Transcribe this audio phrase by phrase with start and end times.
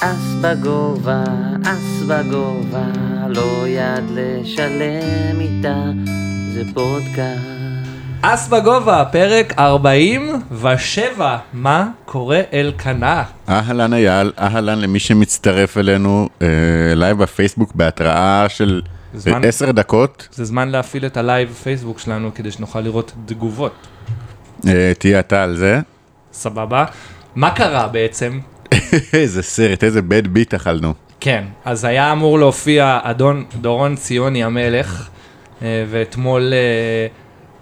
[0.00, 1.24] אס בגובה,
[1.64, 2.84] אס בגובה,
[3.28, 5.74] לא יד לשלם איתה,
[6.54, 7.46] זה פודקאסט.
[8.22, 13.22] אס בגובה, פרק 47, מה קורה אלקנה?
[13.48, 16.46] אהלן אייל, אהלן למי שמצטרף אלינו אה,
[16.94, 18.82] לייב בפייסבוק בהתראה של
[19.14, 20.28] זמן- אה, עשר דקות.
[20.32, 23.72] זה זמן להפעיל את הלייב פייסבוק שלנו כדי שנוכל לראות תגובות.
[24.66, 25.80] אה, תהיה אתה על זה.
[26.32, 26.84] סבבה?
[27.34, 28.38] מה קרה בעצם?
[29.12, 30.94] איזה סרט, איזה בד ביט אכלנו.
[31.20, 35.08] כן, אז היה אמור להופיע אדון דורון ציוני המלך,
[35.62, 37.06] אה, ואתמול, אה,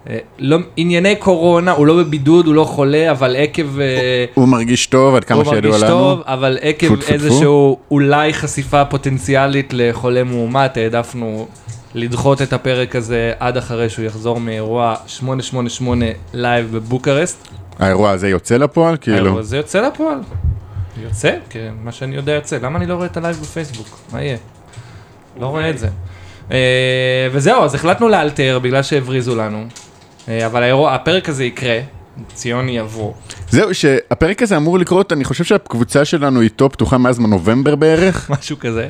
[0.08, 3.80] אה, לא, ענייני קורונה, הוא לא בבידוד, הוא לא חולה, אבל עקב...
[3.80, 5.98] אה, הוא מרגיש טוב עד כמה הוא שידוע מרגיש לנו.
[5.98, 7.12] טוב, אבל עקב טפו.
[7.12, 11.48] איזשהו אולי חשיפה פוטנציאלית לחולה מאומת, העדפנו
[11.94, 16.04] לדחות את הפרק הזה עד אחרי שהוא יחזור מאירוע 888
[16.34, 17.36] לייב בבוקרשט.
[17.78, 18.96] האירוע הזה יוצא לפועל?
[19.00, 19.16] כאילו.
[19.16, 20.18] האירוע הזה יוצא לפועל.
[21.02, 21.36] יוצא?
[21.50, 22.58] כן, מה שאני יודע יוצא.
[22.62, 23.98] למה אני לא רואה את הלייב בפייסבוק?
[24.12, 24.36] מה יהיה?
[25.40, 25.88] לא רואה את זה.
[26.52, 29.66] אה, וזהו, אז החלטנו לאלתר בגלל שהבריזו לנו.
[30.28, 31.80] אה, אבל האירוע, הפרק הזה יקרה,
[32.34, 33.12] ציוני יבוא.
[33.50, 38.58] זהו, שהפרק הזה אמור לקרות, אני חושב שהקבוצה שלנו איתו פתוחה מאז נובמבר בערך, משהו
[38.58, 38.88] כזה.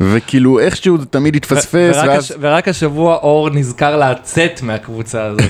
[0.00, 2.24] וכאילו איכשהו זה תמיד התפספס, ורק, ואז...
[2.24, 2.32] הש...
[2.40, 5.42] ורק השבוע אור נזכר לצאת מהקבוצה הזאת.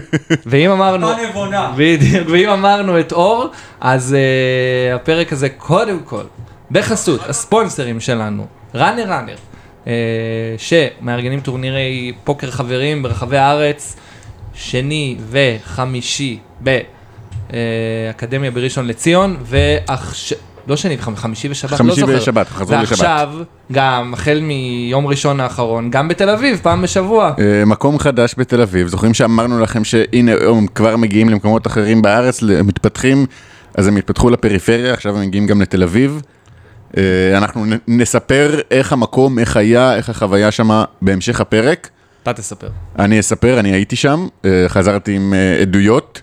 [0.46, 1.08] ואם אמרנו...
[1.28, 1.72] נבונה.
[1.76, 3.46] בדיוק, ואם אמרנו את אור,
[3.80, 6.22] אז uh, הפרק הזה קודם כל,
[6.70, 9.36] בחסות הספונסרים שלנו, ראנר ראנר,
[9.84, 9.88] uh,
[10.58, 13.96] שמארגנים טורנירי פוקר חברים ברחבי הארץ,
[14.54, 16.38] שני וחמישי
[17.50, 20.38] באקדמיה בראשון לציון, ועכשיו...
[20.66, 22.16] לא שני וחמישי, חמישי ושבת, לא חמישי זוכר.
[22.16, 22.90] ושבת, חזרו לשבת.
[22.90, 23.28] ועכשיו,
[23.72, 27.32] גם החל מיום ראשון האחרון, גם בתל אביב, פעם בשבוע.
[27.38, 32.42] אה, מקום חדש בתל אביב, זוכרים שאמרנו לכם שהנה הם כבר מגיעים למקומות אחרים בארץ,
[32.42, 33.26] מתפתחים,
[33.74, 36.22] אז הם התפתחו לפריפריה, עכשיו הם מגיעים גם לתל אביב.
[36.96, 37.02] אה,
[37.36, 41.88] אנחנו נספר איך המקום, איך היה, איך החוויה שם בהמשך הפרק.
[42.22, 42.68] אתה תספר.
[42.98, 46.20] אני אספר, אני הייתי שם, אה, חזרתי עם עדויות,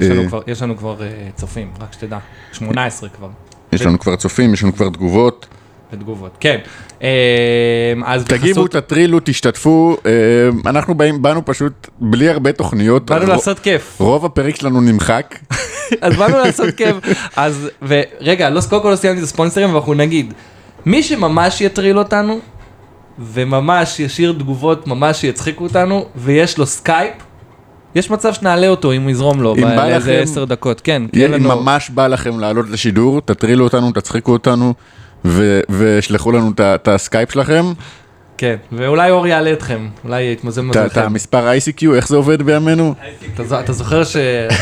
[0.00, 0.28] יש לנו אה.
[0.28, 2.18] כבר, יש לנו כבר אה, צופים, רק שתדע.
[2.52, 3.28] 18 כבר,
[3.72, 5.46] יש לנו כבר צופים, יש לנו כבר תגובות.
[5.92, 6.36] ותגובות.
[6.40, 6.58] כן.
[7.02, 7.08] אה,
[8.04, 9.96] אז תגיבו, תטרילו, תשתתפו,
[10.66, 13.10] אנחנו באים, באנו פשוט בלי הרבה תוכניות.
[13.10, 14.00] באנו לעשות כיף.
[14.00, 15.38] רוב הפרק שלנו נמחק.
[16.00, 16.96] אז באנו לעשות כיף.
[17.36, 20.34] אז, ורגע, לא, קודם כל לא סיימתי את הספונסרים, ואנחנו נגיד,
[20.86, 22.40] מי שממש יטריל אותנו,
[23.18, 27.12] וממש ישאיר תגובות ממש שיצחיקו אותנו, ויש לו סקייפ,
[27.94, 31.02] יש מצב שנעלה אותו אם הוא יזרום לו, אם בא באיזה לכם- עשר דקות, כן.
[31.16, 34.74] אם לנו- ממש בא לכם לעלות לשידור, תטרילו אותנו, תצחיקו אותנו,
[35.68, 37.64] ושלחו לנו את הסקייפ שלכם,
[38.40, 41.00] כן, ואולי אור יעלה אתכם, אולי יתמזל ה- את מזלכם.
[41.00, 42.94] המספר ICQ, איך זה עובד בימינו?
[43.60, 44.16] אתה זוכר ש...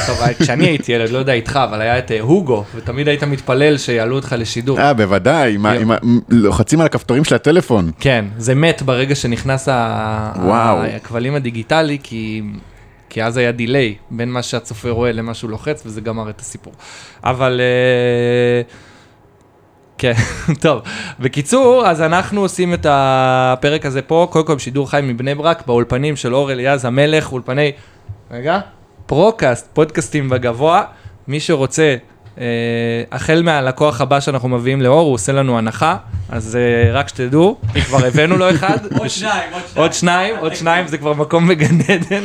[0.07, 3.79] טוב, כשאני הייתי ילד, לא יודע איתך, אבל היה את אה, הוגו, ותמיד היית מתפלל
[3.79, 4.81] שיעלו אותך לשידור.
[4.81, 5.59] אה, בוודאי,
[6.29, 7.91] לוחצים על הכפתורים של הטלפון.
[8.01, 12.43] כן, זה מת ברגע שנכנס הכבלים הדיגיטלי, כי...
[13.09, 16.73] כי אז היה delay בין מה שהצופה רואה למה שהוא לוחץ, וזה גמר את הסיפור.
[17.25, 17.61] אבל...
[17.61, 18.63] אה,
[19.99, 20.13] כן,
[20.63, 20.83] טוב.
[21.21, 26.17] בקיצור, אז אנחנו עושים את הפרק הזה פה, קודם כל בשידור חי מבני ברק, באולפנים
[26.17, 27.73] של אור אליעז המלך, אולפני,
[28.31, 28.61] רגע,
[29.07, 30.85] פרוקאסט, פודקאסטים בגובה.
[31.29, 31.97] מי שרוצה,
[33.13, 35.97] החל מהלקוח הבא שאנחנו מביאים לאור, הוא עושה לנו הנחה,
[36.29, 38.77] אז אה, רק שתדעו, כבר הבאנו לו אחד.
[38.99, 40.37] עוד שניים, עוד שניים.
[40.39, 42.23] עוד שניים, זה כבר מקום בגן עדן.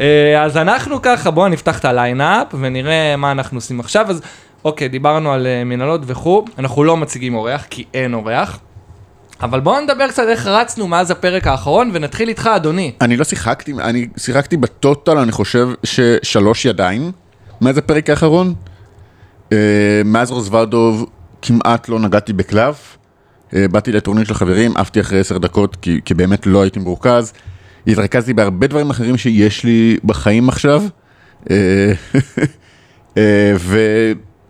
[0.00, 4.10] אה, אז אנחנו ככה, בואו נפתח את הליינאפ ונראה מה אנחנו עושים עכשיו.
[4.10, 4.22] אז
[4.64, 8.58] אוקיי, דיברנו על אה, מנהלות וכו', אנחנו לא מציגים אורח, כי אין אורח.
[9.42, 12.92] אבל בואו נדבר קצת איך רצנו מאז הפרק האחרון, ונתחיל איתך, אדוני.
[13.00, 17.12] אני לא שיחקתי, אני שיחקתי ב total, אני חושב ששלוש ידיים,
[17.60, 18.54] מאז הפרק האחרון.
[19.52, 21.06] אה, מאז רוזוורדוב
[21.42, 22.98] כמעט לא נגעתי בקלף.
[23.54, 27.32] אה, באתי לטורניר של חברים, עפתי אחרי עשר דקות, כי, כי באמת לא הייתי מרוכז.
[27.86, 30.82] התרכזתי בהרבה דברים אחרים שיש לי בחיים עכשיו.
[31.50, 31.92] אה,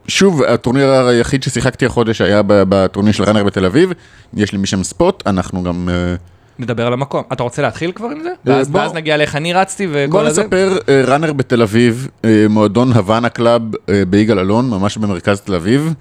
[0.07, 3.93] ושוב, הטורניר היחיד ששיחקתי החודש היה בטורניר של ראנר בתל אביב.
[4.35, 5.89] יש לי משם ספוט, אנחנו גם...
[6.59, 7.23] אה, נדבר על המקום.
[7.33, 8.29] אתה רוצה להתחיל כבר עם זה?
[8.29, 8.81] אה, ואז, בוא.
[8.81, 10.43] ואז נגיע לאיך אני רצתי בוא וכל הזה?
[10.43, 15.55] נספר, אה, ראנר בתל אביב, אה, מועדון הוואנה קלאב אה, ביגאל אלון, ממש במרכז תל
[15.55, 15.95] אביב.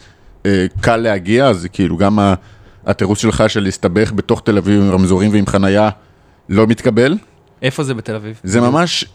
[0.45, 2.19] אה, קל להגיע, אז כאילו גם
[2.85, 5.89] התירוץ שלך של להסתבך בתוך תל אביב עם רמזורים ועם חנייה
[6.49, 7.17] לא מתקבל.
[7.61, 8.39] איפה זה בתל אביב?
[8.43, 9.05] זה ממש,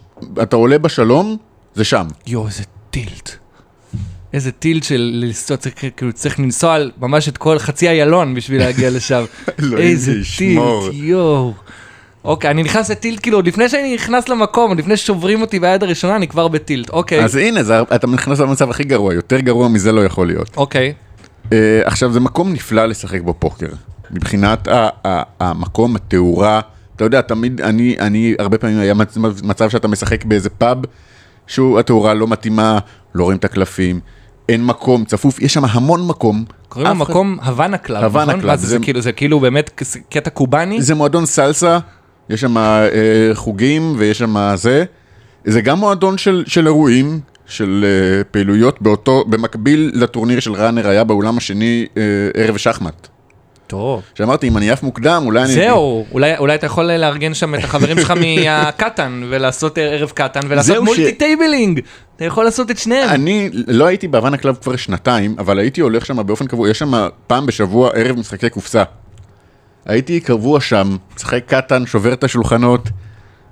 [0.43, 1.37] אתה עולה בשלום,
[1.75, 2.07] זה שם.
[2.27, 3.42] יואו, איזה tilt.
[4.33, 8.61] איזה tilt של לנסוע, צריך, כאילו צריך לנסוע על ממש את כל חצי איילון בשביל
[8.61, 9.25] להגיע לשם.
[9.79, 10.13] איזה.
[10.39, 10.63] tilt,
[10.93, 11.53] יואו.
[12.25, 15.61] אוקיי, אני נכנס ל tilt, כאילו, עוד לפני שאני נכנס למקום, עוד לפני ששוברים אותי
[15.61, 16.91] ביד הראשונה, אני כבר ב tilt.
[16.91, 20.51] אוקיי, אז הנה, זה- אתה נכנס למצב הכי גרוע, יותר גרוע מזה לא יכול להיות.
[20.57, 20.93] אוקיי.
[21.53, 23.67] אה, עכשיו, זה מקום נפלא לשחק בו פוקר.
[24.11, 26.61] מבחינת ה- ה- המקום, התאורה,
[26.97, 30.79] אתה יודע, תמיד, אני, אני, הרבה פעמים היה מצ- מצב שאתה משחק באיזה פאב,
[31.47, 32.79] שהוא, התאורה לא מתאימה,
[33.15, 34.01] לא רואים את הקלפים,
[34.49, 36.45] אין מקום, צפוף, יש שם המון מקום.
[36.69, 38.41] קוראים אחד- למקום הוואנה קלאב, הוואנה נכון?
[38.41, 40.83] קלאב, זה, כאילו, זה כאילו באמת קטע קובאני?
[40.83, 41.79] זה מועדון סלסה,
[42.31, 42.91] יש שם אה,
[43.35, 44.85] חוגים ויש שם זה.
[45.45, 51.05] זה גם מועדון של, של אירועים, של אה, פעילויות, באותו, במקביל לטורניר של ראנר היה
[51.05, 52.03] באולם השני אה,
[52.35, 53.09] ערב שחמט.
[53.67, 54.03] טוב.
[54.15, 55.53] שאמרתי, אם אני עף מוקדם, אולי אני...
[55.53, 58.13] זהו, אולי, אולי אתה יכול לארגן שם את החברים שלך
[58.45, 61.81] מהקטן ולעשות ערב קטן ולעשות multi ש- tabling.
[62.17, 63.09] אתה יכול לעשות את שניהם.
[63.11, 66.93] אני לא הייתי בהוואנה קלאב כבר שנתיים, אבל הייתי הולך שם באופן קבוע, יש שם
[67.27, 68.83] פעם בשבוע ערב משחקי קופסה.
[69.87, 72.89] הייתי קבוע שם, משחק קטן, שובר את השולחנות.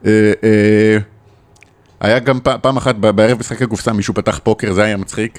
[0.07, 0.99] אה, אה,
[2.01, 5.39] היה גם פ- פעם אחת בערב משחקי קופסה, מישהו פתח פוקר, זה היה מצחיק.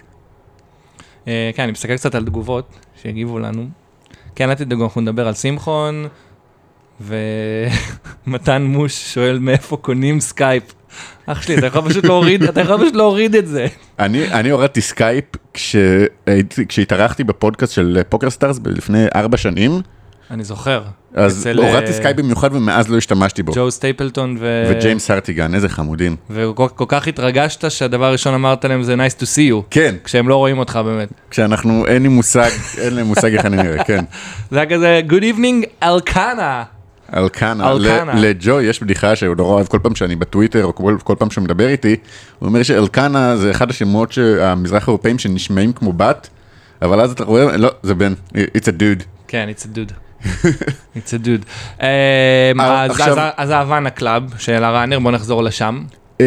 [1.27, 2.69] אה, כן, אני מסתכל קצת על תגובות
[3.01, 3.65] שהגיבו לנו.
[4.35, 6.07] כן, אל תדאגו, אנחנו נדבר על שמחון,
[7.01, 10.63] ומתן מוש שואל מאיפה קונים סקייפ.
[11.25, 13.67] אח שלי, אתה יכול פשוט להוריד, אתה יכול פשוט להוריד את זה.
[13.99, 19.81] אני, אני הורדתי סקייפ כשהייתי- כשהתארחתי בפודקאסט של פוקר סטארס לפני ארבע שנים,
[20.31, 20.81] אני זוכר.
[21.15, 23.51] אז אצל, הורדתי אה, סקייפ במיוחד ומאז לא השתמשתי בו.
[23.55, 24.63] ג'ו סטייפלטון ו...
[24.71, 26.15] וג'יימס הרטיגן, איזה חמודים.
[26.29, 29.63] וכל כל כך התרגשת שהדבר הראשון אמרת להם זה nice to see you.
[29.69, 31.09] כן, כשהם לא רואים אותך באמת.
[31.29, 34.03] כשאנחנו, אין לי מושג, אין לי מושג איך אני נראה, כן.
[34.51, 36.63] זה היה כזה good evening אלקנה.
[37.13, 37.73] אלקנה,
[38.13, 41.43] לג'ו יש בדיחה שהוא נורא אוהב כל פעם שאני בטוויטר או כל, כל פעם שהוא
[41.43, 41.95] מדבר איתי,
[42.39, 44.11] הוא אומר שאלקנה זה אחד השמות
[44.41, 46.29] המזרח אירופאים שנשמעים כמו בת,
[46.81, 49.03] אבל אז אתה רואה, לא, זה בן, it's a dude.
[49.27, 49.93] כן, it's a dude.
[50.95, 51.43] it's a dude.
[51.79, 52.51] Um, אה,
[52.83, 53.51] אז- עכשיו- אז-
[53.95, 55.83] club של הראנר, בוא נחזור לשם.
[56.17, 56.23] Um,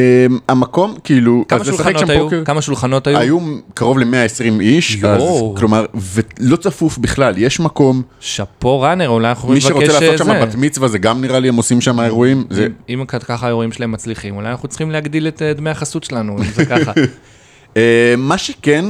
[0.48, 2.24] המקום, כאילו, כמה אז לשחק שולחנות שם היו?
[2.24, 3.18] פוקר, כמה שולחנות היו?
[3.18, 3.38] היו
[3.74, 5.22] קרוב ל-120 איש, אז.
[5.56, 10.28] כלומר, ולא צפוף בכלל, יש מקום, שאפו ראנר, אולי אנחנו מי יכולים שרוצה לבקש לעשות
[10.28, 10.48] אה, שם.
[10.48, 13.92] בת מצווה זה גם נראה לי הם עושים שם אירועים, זה אם ככה האירועים שלהם
[13.92, 16.92] מצליחים, אולי אנחנו צריכים להגדיל את אה, דמי החסות שלנו, אם זה ככה.
[17.76, 18.84] אה, מה שכן,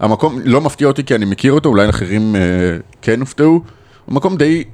[0.00, 2.40] המקום לא מפתיע אותי כי אני מכיר אותו, אולי אחרים אה,
[3.02, 3.60] כן הופתעו.
[4.08, 4.64] המקום די,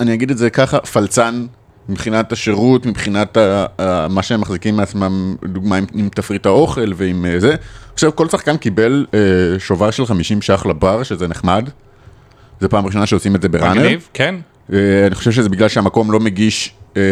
[0.00, 1.46] אני אגיד את זה ככה, פלצן
[1.88, 7.26] מבחינת השירות, מבחינת ה, ה, מה שהם מחזיקים מעצמם, דוגמה עם, עם תפריט האוכל ועם
[7.26, 7.54] אה, זה.
[7.94, 9.18] עכשיו, כל שחקן קיבל אה,
[9.58, 11.68] שובר של 50 ש"ח לבר, שזה נחמד.
[12.60, 13.80] זה פעם ראשונה שעושים את זה בראנר.
[13.80, 14.34] מגניב, כן.
[14.72, 17.02] אה, אני חושב שזה בגלל שהמקום לא מגיש, אה,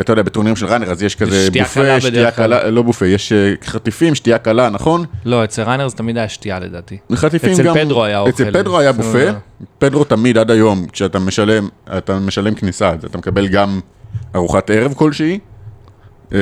[0.00, 2.46] אתה יודע, בטורנירים של ראנר, אז יש כזה שתייה קלה בופה, שתייה בדרך כלל.
[2.60, 5.04] קלה, לא בופה, יש אה, חטיפים, שתייה קלה, נכון?
[5.24, 6.96] לא, אצל ראנר זה תמיד היה שתייה לדעתי.
[7.14, 8.30] חטיפים אצל גם, פדרו היה אוכל.
[8.30, 9.36] אצל פדרו היה זאת בופה, אומרת-
[9.78, 13.80] פדרו תמיד עד היום, כשאתה משלם, אתה משלם כניסה, אז אתה מקבל גם
[14.34, 15.38] ארוחת ערב כלשהי.
[16.32, 16.38] אה,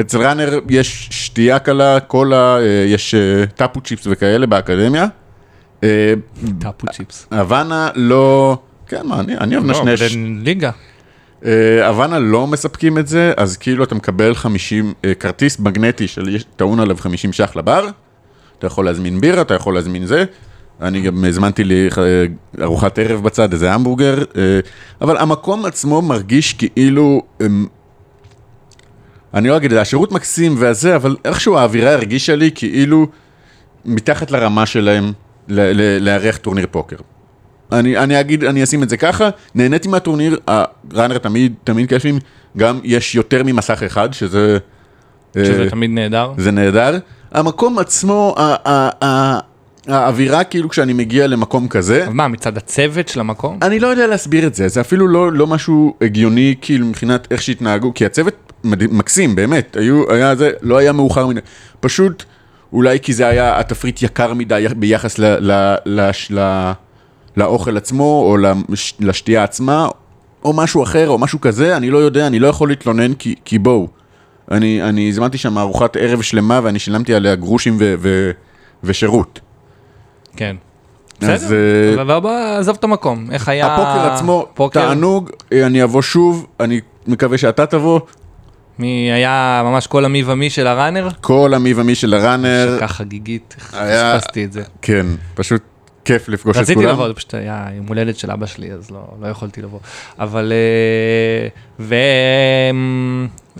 [0.00, 5.06] אצל ראנר יש שתייה קלה, קולה, אה, יש אה, טאפו צ'יפס וכאלה באקדמיה.
[5.84, 6.14] אה,
[6.60, 7.26] טאפו צ'יפס.
[7.32, 8.58] הוואנה לא,
[8.88, 10.02] כן, מה, אני, אני אוהב לא, נשנש.
[10.12, 10.68] בין ליגה.
[10.68, 10.72] אה,
[11.86, 16.44] הוואנה לא מספקים את זה, אז כאילו אתה מקבל 50, אה, כרטיס מגנטי של יש-
[16.56, 17.88] טעון עליו 50 ש"ח לבר,
[18.58, 20.24] אתה יכול להזמין בירה, אתה יכול להזמין זה,
[20.82, 22.24] אני גם הזמנתי לי אה,
[22.64, 24.60] ארוחת ערב בצד, איזה המבורגר, אה,
[25.00, 27.66] אבל המקום עצמו מרגיש כאילו, אמ,
[29.34, 33.06] אני לא אגיד, השירות מקסים והזה, אבל איכשהו האווירה הרגישה לי כאילו
[33.84, 35.12] מתחת לרמה שלהם
[36.00, 36.96] לארח טורניר פוקר.
[37.72, 42.18] אני, אני אגיד, אני אשים את זה ככה, נהניתי מהטורניר, הראנר תמיד, תמיד כיפים,
[42.56, 44.58] גם יש יותר ממסך אחד, שזה...
[45.34, 46.32] שזה אה, תמיד נהדר.
[46.38, 46.98] זה נהדר.
[47.32, 49.38] המקום עצמו, ה- ה- ה-
[49.88, 53.58] האווירה כאילו כשאני מגיע למקום כזה, אז מה, מצד הצוות של המקום?
[53.62, 57.42] אני לא יודע להסביר את זה, זה אפילו לא, לא משהו הגיוני כאילו מבחינת איך
[57.42, 61.40] שהתנהגו, כי הצוות מקסים, באמת, היו, היה זה, לא היה מאוחר מדי,
[61.80, 62.24] פשוט
[62.72, 66.72] אולי כי זה היה התפריט יקר מדי ביחס ל, ל, לש, ל,
[67.36, 68.36] לאוכל עצמו, או
[68.68, 69.88] לש, לשתייה עצמה,
[70.44, 73.58] או משהו אחר, או משהו כזה, אני לא יודע, אני לא יכול להתלונן, כי, כי
[73.58, 73.88] בואו,
[74.50, 78.30] אני, אני הזמנתי שם ארוחת ערב שלמה ואני שילמתי עליה גרושים ו, ו,
[78.84, 79.40] ושירות.
[80.36, 80.56] כן.
[81.20, 81.54] בסדר,
[81.96, 83.26] אה, אבל בוא, עזוב את המקום.
[83.32, 83.74] איך היה...
[83.74, 84.80] הפוקר עצמו, פוקר?
[84.80, 88.00] תענוג, אה, אני אבוא שוב, אני מקווה שאתה תבוא.
[88.78, 91.08] מי היה ממש כל המי ומי של הראנר?
[91.20, 94.62] כל המי ומי של הראנר, ככה חגיגית, היה- פספסתי את זה.
[94.82, 95.62] כן, פשוט
[96.06, 96.88] כיף לפגוש את רציתי כולם.
[96.88, 99.78] לבוא, זה פשוט היה יום הולדת של אבא שלי, אז לא, לא יכולתי לבוא.
[100.18, 100.52] אבל...
[100.52, 101.48] אה,
[101.80, 101.94] ו...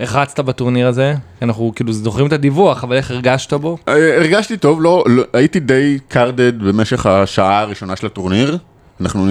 [0.00, 1.14] איך רצת בטורניר הזה?
[1.42, 3.78] אנחנו כאילו זוכרים את הדיווח, אבל איך הרגשת בו?
[3.88, 8.58] אה, הרגשתי טוב, לא, לא, הייתי די קרדד במשך השעה הראשונה של הטורניר.
[9.00, 9.26] אנחנו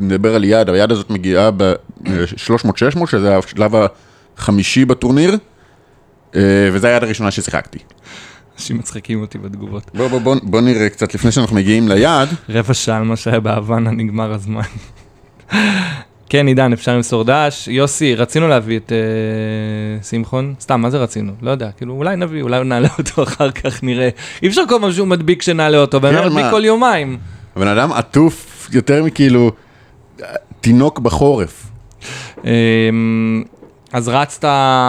[0.00, 3.72] נדבר על יעד, היעד הזאת מגיעה ב-300-600, שזה השלב
[4.36, 5.38] החמישי בטורניר,
[6.34, 6.40] אה,
[6.72, 7.78] וזה היעד הראשונה ששיחקתי.
[8.58, 9.90] אנשים מצחיקים אותי בתגובות.
[9.94, 12.28] בוא, בוא, בוא, בוא נראה קצת לפני שאנחנו מגיעים ליעד.
[12.48, 14.62] רבע שעה על מה שהיה בהוואנה, נגמר הזמן.
[16.28, 17.68] כן, עידן, אפשר למסור דש.
[17.68, 20.54] יוסי, רצינו להביא את אה, שמחון?
[20.60, 21.32] סתם, מה זה רצינו?
[21.42, 24.08] לא יודע, כאילו, אולי נביא, אולי נעלה אותו אחר כך, נראה.
[24.42, 26.46] אי אפשר כל פעם שהוא מדביק שנעלה אותו, בן כן, אדם מדביק?
[26.50, 27.18] כל יומיים.
[27.56, 29.52] הבן אדם עטוף יותר מכאילו
[30.60, 31.70] תינוק בחורף.
[33.92, 34.44] אז רצת,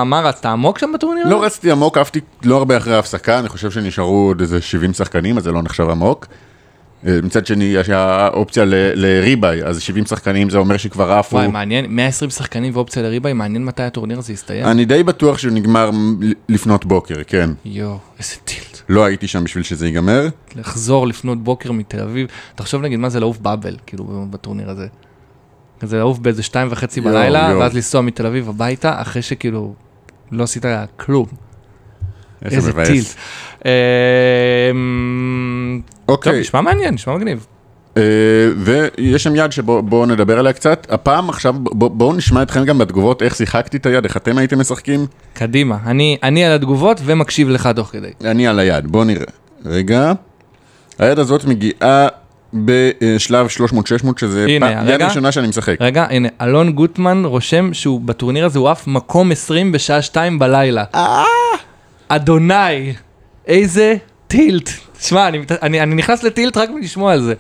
[0.06, 1.28] מה רצת, עמוק שם בטורניר?
[1.28, 5.38] לא רצתי עמוק, עפתי לא הרבה אחרי ההפסקה, אני חושב שנשארו עוד איזה 70 שחקנים,
[5.38, 6.26] אז זה לא נחשב עמוק.
[7.08, 11.36] אה, מצד שני, יש האופציה ל- לריבאי, אז 70 שחקנים זה אומר שכבר עפו.
[11.36, 14.66] וואי, מעניין, 120 שחקנים ואופציה לריבאי, מעניין מתי הטורניר הזה יסתיים.
[14.66, 15.90] אני די בטוח שהוא נגמר
[16.50, 17.50] לפנות בוקר, כן.
[17.66, 18.82] יואו, איזה טילט.
[18.90, 20.28] לא הייתי שם בשביל שזה ייגמר.
[20.56, 22.28] לחזור לפנות בוקר מתל אביב.
[22.56, 24.88] תחשוב נגיד מה זה לעוף באבל, כאילו, בטורניר הזה.
[25.84, 27.60] זה לעוף באיזה שתיים וחצי בלילה, יואו.
[27.60, 29.74] ואז לנסוע מתל אביב הביתה, אחרי שכאילו
[30.32, 30.66] לא עשית
[30.98, 31.26] כלום.
[32.46, 32.72] איזה.
[32.86, 33.06] טילט.
[33.66, 33.72] אמ,
[36.06, 37.46] טוב, אוקיי, נשמע מעניין, נשמע מגניב.
[37.98, 38.04] אה,
[38.58, 40.88] ויש שם יד שבואו נדבר עליה קצת.
[40.90, 44.60] הפעם עכשיו, בוא- בואו נשמע אתכם גם בתגובות איך שיחקתי את היד, איך אתם הייתם
[44.60, 45.06] משחקים.
[45.34, 48.10] קדימה, אני אני על התגובות ומקשיב לך תוך כדי.
[48.24, 49.26] אני על היד, בואו נראה.
[49.66, 50.14] רגע.
[51.00, 52.08] היד הזאת מגיעה
[52.54, 53.50] בשלב 300-600,
[54.20, 54.88] שזה פעם-.
[54.88, 55.76] ראשונה שאני משחק.
[55.80, 60.84] רגע, הנה, אלון גוטמן רושם שהוא בטורניר הזה הוא עף מקום 20 בשעה 2 בלילה.
[62.08, 62.94] אדוני,
[63.48, 63.96] איזה
[64.28, 64.70] טילט.
[65.00, 67.34] שמע, אני, אני, אני נכנס לטילט רק מלשמוע על זה.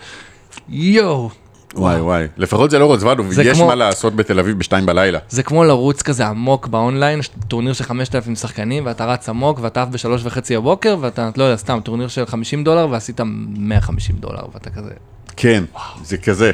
[0.69, 1.29] יואו,
[1.75, 5.19] וואי וואי, לפחות זה לא רוזוודוב, זה יש כמו- מה לעשות בתל אביב בשתיים בלילה.
[5.29, 9.89] זה כמו לרוץ כזה עמוק באונליין, טורניר של 5,000 שחקנים, ואתה רץ עמוק, ואתה עף
[9.89, 13.21] בשלוש וחצי בבוקר, ואתה, לא יודע, סתם, טורניר של 50 דולר, ועשית
[13.57, 14.89] 150 דולר, ואתה כזה,
[15.37, 15.63] כן,
[16.03, 16.51] זה כזה.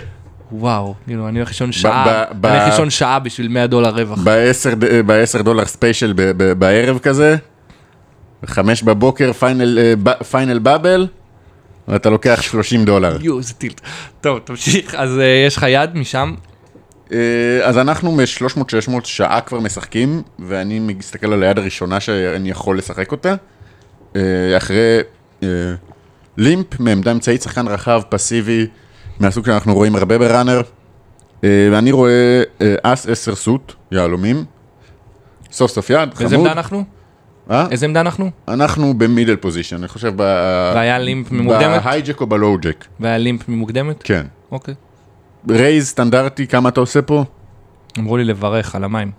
[0.51, 4.19] וואו, כאילו, אני הולך לישון שעה, אני הולך לישון שעה בשביל 100 דולר רווח.
[4.23, 7.35] בעשר ד- בעשר דולר special ב- ב- בערב כזה,
[8.45, 9.93] חמש בבוקר final אה,
[11.87, 13.17] ואתה לוקח 30 דולר.
[13.21, 13.81] יואו, איזה tilt.
[14.21, 16.35] טוב, תמשיך, אז אה, יש לך יד משם,
[17.11, 17.17] אה,
[17.63, 23.35] אז אנחנו מ-300-600 שעה כבר משחקים, ואני מסתכל על היד הראשונה שאני יכול לשחק אותה.
[24.15, 24.21] אה,
[24.57, 24.99] אחרי
[26.37, 28.67] לימפ מעמדה אמצעית, שחקן רחב, פסיבי,
[29.19, 30.61] מהסוג שאנחנו רואים הרבה בראנר.
[31.43, 34.45] אה, ואני רואה אה, אס 10 סוט, יהלומים.
[35.51, 36.21] סוף סוף יד, חמוד.
[36.21, 36.83] איזה עמדה אנחנו?
[37.51, 37.67] אה?
[37.71, 38.31] איזה עמדה אנחנו?
[38.47, 40.21] אנחנו במידל פוזיישן, אני חושב ב...
[40.75, 41.83] והיה limp ממוקדמת?
[41.83, 44.03] ב hijack או ב lojack, והיה limp ממוקדמת?
[44.03, 44.25] כן.
[44.51, 44.73] אוקיי.
[45.49, 47.23] raise סטנדרטי, כמה אתה עושה פה?
[47.99, 49.11] אמרו לי לברך על המים.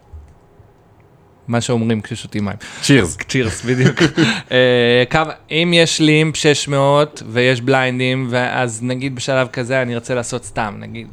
[1.49, 2.57] מה שאומרים כששותים מים.
[2.83, 3.17] cheers.
[3.29, 3.99] cheers, בדיוק.
[4.53, 5.05] אה,
[5.51, 11.09] אם יש limp 600 ויש בליינדים, ואז נגיד בשלב כזה אני ארצה לעשות סתם, נגיד,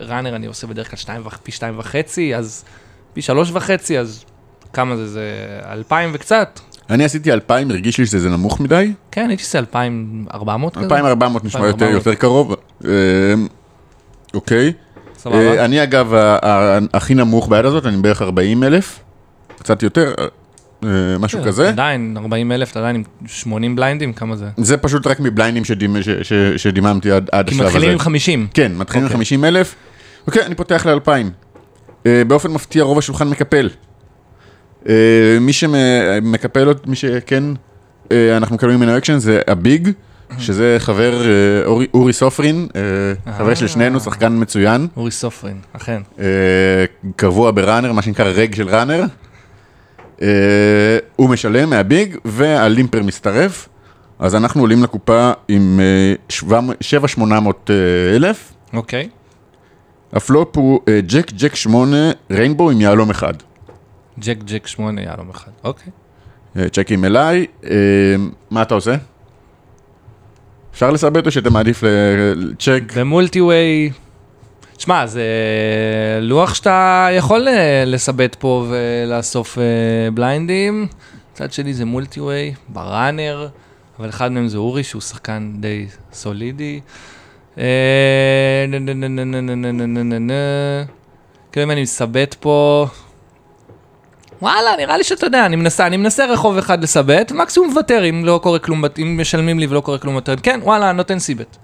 [0.00, 2.64] ראנר אני עושה בדרך כלל פי שתיים וחצי, אז
[3.12, 4.24] פי שלוש וחצי, אז
[4.72, 5.06] כמה זה?
[5.06, 5.30] זה
[5.72, 6.60] אלפיים וקצת?
[6.90, 8.92] אני עשיתי 2,000, הרגיש לי שזה נמוך מדי.
[9.10, 10.84] כן, הייתי עושה אלפיים ארבע מאות כזה.
[10.84, 12.06] 2,400 נשמע יותר 2,400.
[12.06, 12.54] יותר קרוב.
[12.84, 12.90] אה,
[14.34, 14.72] אוקיי.
[15.18, 15.36] סבבה.
[15.38, 16.12] אה, אני אגב
[16.92, 19.00] הכי נמוך ביד הזאת, אני בערך 40 אלף.
[19.58, 20.14] קצת יותר,
[20.84, 21.68] אה, משהו כן, כזה.
[21.68, 24.48] עדיין, 40 אלף, אתה עדיין עם 80 בליינדים, כמה זה?
[24.56, 25.62] זה פשוט רק מבליינדים
[26.56, 27.64] שדיממתי עד כי השלב הזה.
[27.64, 28.46] מתחילים עם 50.
[28.54, 29.16] כן, מתחילים עם אוקיי.
[29.16, 29.74] 50 אלף.
[30.26, 32.08] אוקיי, אני פותח ל-2,000.
[32.26, 33.68] באופן מפתיע רוב השולחן מקפל.
[34.88, 34.92] אה,
[35.40, 37.44] מי שמקפל, מי שכן,
[38.12, 39.88] אה, אנחנו מקבלים ממנו אקשן זה ה big,
[40.38, 41.26] שזה חבר אה,
[41.66, 42.68] אורי- אורי סופרין,
[43.38, 46.02] חבר של שנינו, שחקן מצוין, אורי סופרין, אכן.
[47.16, 49.04] קבוע בראנר, מה שנקרא רגע של ראנר.
[51.16, 53.68] הוא משלם מה big וה limper מצטרף,
[54.18, 56.14] אז אנחנו עולים לקופה עם אה,
[56.80, 57.70] 7,800
[58.16, 58.52] אלף.
[58.72, 59.08] אוקיי.
[60.12, 61.96] הפלופ הוא jack jack 8
[62.30, 63.34] rainbow עם יהלום אחד.
[64.18, 65.92] ג'ק ג'ק שמונה יהלום אחד, אוקיי.
[66.56, 67.70] אה, צ'קים אליי, אה,
[68.50, 68.94] מה אתה עושה?
[70.72, 71.82] אפשר לסבט או שאתה מעדיף
[72.36, 72.82] לצ'ק?
[72.96, 73.90] ב multi way...
[74.78, 77.48] שמע, זה אה, לוח שאתה יכול
[77.86, 79.58] לסבט פה ולאסוף
[80.14, 80.86] בליינדים.
[81.32, 83.48] מצד שני זה multi way, בראנר,
[83.98, 86.80] אבל אחד מהם זה אורי, שהוא שחקן די סולידי.
[91.52, 92.86] כאילו אם אני מסבט פה,
[94.42, 98.24] וואלה, נראה לי שאתה יודע, אני מנסה, אני מנסה רחוב אחד לסבט, מקסימום מוותר אם
[98.24, 100.40] לא קורה כלום, אם משלמים לי ולא קורה כלום בטרנד.
[100.40, 101.56] כן, וואלה, נותן סיבט.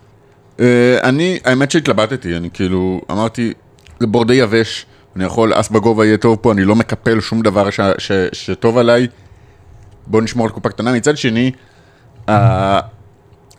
[0.61, 3.53] אה, אני, האמת שהתלבטתי, אני כאילו, אמרתי,
[4.01, 7.43] זה בורד די יבש, אני יכול, אס בגובה יהיה טוב פה, אני לא מקפל שום
[7.43, 7.69] דבר
[8.33, 9.07] שטוב עליי,
[10.07, 10.93] בוא נשמור על קופה קטנה.
[10.93, 11.51] מצד שני,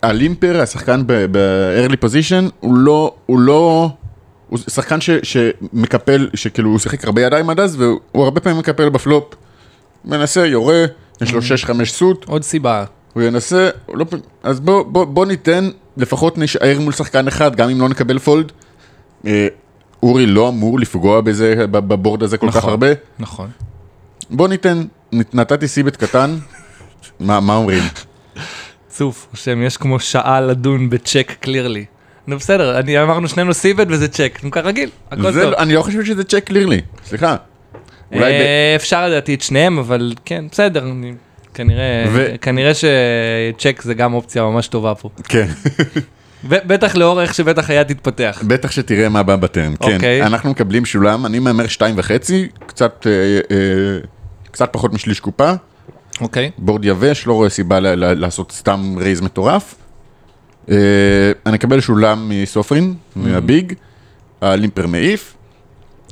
[0.02, 3.90] הלימפר, השחקן ב-early position, הוא לא, הוא לא,
[4.48, 8.88] הוא שחקן ש, שמקפל, שכאילו הוא שיחק הרבה ידיים עד אז, והוא הרבה פעמים מקפל
[8.88, 9.24] בפלופ.
[10.04, 10.84] מנסה, יורה,
[11.20, 11.44] יש לו 6-5
[11.84, 14.04] סוט, עוד סיבה, הוא ינסה, לא,
[14.42, 18.52] אז בוא, בוא, בוא ניתן, לפחות נשאר מול שחקן אחד, גם אם לא נקבל פולד.
[19.26, 19.46] אה,
[20.02, 22.70] אורי לא אמור לפגוע בזה, בבורד הזה כל כך נכון.
[22.70, 22.86] הרבה.
[23.18, 23.48] נכון.
[24.30, 26.36] בוא ניתן, נת- נתתי סיבט קטן,
[27.20, 27.82] מה, מה אומרים?
[28.88, 31.84] צוף, שם, יש כמו שעה לדון בצ'ק קלירלי.
[32.26, 35.54] נו בסדר, אני אמרנו שנינו סיבט וזה צ'ק, נו כרגיל, הכל זה, טוב.
[35.54, 37.36] אני לא חושב שזה צ'ק קלירלי, סליחה.
[38.12, 38.34] אולי ב...
[38.34, 41.14] אה, אפשר לדעתי את שניהם, אבל כן, בסדר, אני-
[41.54, 45.08] כנראה, ו- כנראה שצ'ק זה גם אופציה ממש טובה פה.
[45.28, 45.46] כן,
[46.44, 48.42] בטח לאור איך שבטח היד תתפתח.
[48.46, 49.94] בטח שתראה מה בא בטרן, כן.
[49.94, 50.22] אוקיי.
[50.22, 53.12] אנחנו מקבלים שולם, אני מהמר שתיים וחצי, קצת, אה,
[53.56, 53.56] אה,
[54.50, 55.52] קצת פחות משליש קופה.
[56.20, 56.50] אוקיי.
[56.58, 59.74] בורד יבש, לא רואה סיבה לעשות סתם רייז מטורף.
[60.70, 60.76] אה,
[61.46, 63.72] אני אקבל שולם מסופרין, מהביג,
[64.42, 65.34] הלימפר מעיף,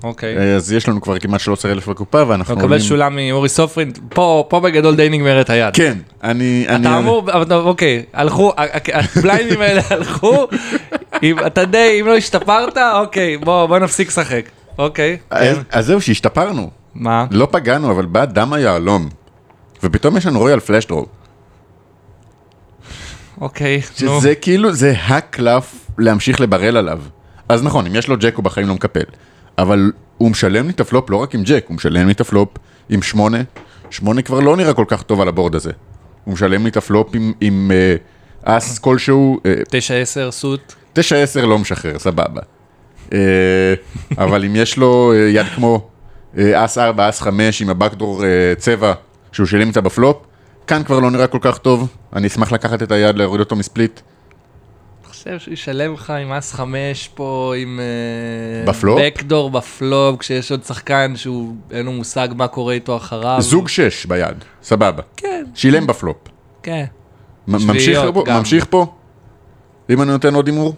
[0.04, 0.37] אוקיי.
[0.38, 4.44] אה, אז יש לנו כבר כמעט 13,000 בקופה ואנחנו אתה מקבל שולם מאורי סופרין, פה
[4.49, 5.75] פה בגדול די נגמרת היד.
[5.75, 6.64] כן, אני...
[6.68, 8.52] אני- אתה אמור, אבל אתה- אוקיי, הלכו,
[9.16, 10.46] הבליינים האלה הלכו,
[11.23, 14.42] אם אתה די, אם לא השתפרת, אוקיי, בוא בוא נפסיק לשחק.
[14.78, 15.16] אוקיי.
[15.30, 16.70] אז- אז זהו, שהשתפרנו.
[16.94, 17.26] מה?
[17.30, 19.08] לא פגענו, אבל בא דם היהלום.
[19.82, 21.07] ופתאום יש לנו royal flush draw.
[23.41, 24.21] אוקיי, נו.
[24.21, 27.00] שזה כאילו, זה הקלף להמשיך לברל עליו.
[27.49, 29.05] אז נכון, אם יש לו ג'ק הוא בחיים לא מקפל.
[29.59, 32.49] אבל הוא משלם לי את הפלופ לא רק עם ג'ק, הוא משלם לי את הפלופ
[32.88, 33.38] עם שמונה.
[33.91, 35.71] שמונה כבר לא נראה כל כך טוב על ה board הזה.
[36.25, 37.71] הוא משלם לי את הפלופ עם, עם
[38.47, 39.53] אה, אס כלשהו, אה,
[40.29, 40.75] 9-10 סוט.
[40.99, 41.00] 9-10
[41.37, 42.41] לא משחרר, סבבה.
[43.12, 43.19] אה,
[44.19, 45.88] אבל אם יש לו אה, יד כמו
[46.38, 48.93] אה, אס 4, אס 5 עם הבקדור אה, צבע
[49.33, 50.17] שהוא שילם איתה בפלופ,
[50.66, 51.88] כאן כבר לא נראה כל כך טוב.
[52.16, 54.00] אני אשמח לקחת את היד, להוריד אותו מספליט.
[54.00, 57.80] אני חושב שהוא ישלם לך עם אס 5 פה, עם...
[57.80, 59.00] אה, בפלופ?
[59.00, 63.37] בקדור בפלופ, כשיש עוד שחקן שהוא, אין לו מושג מה קורה איתו אחריו.
[63.40, 65.02] זוג 6 ביד, סבבה.
[65.16, 66.16] כן, שילם בפלופ.
[66.62, 66.85] כן.
[68.12, 68.25] פה?
[68.26, 68.87] ממשיך פה?
[69.90, 70.75] אם אני נותן עוד הימור?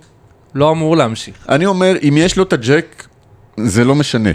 [0.55, 1.47] לא אמור להמשיך.
[1.49, 3.07] אני אומר, אם יש לו את הג'ק,
[3.57, 4.31] זה לא משנה.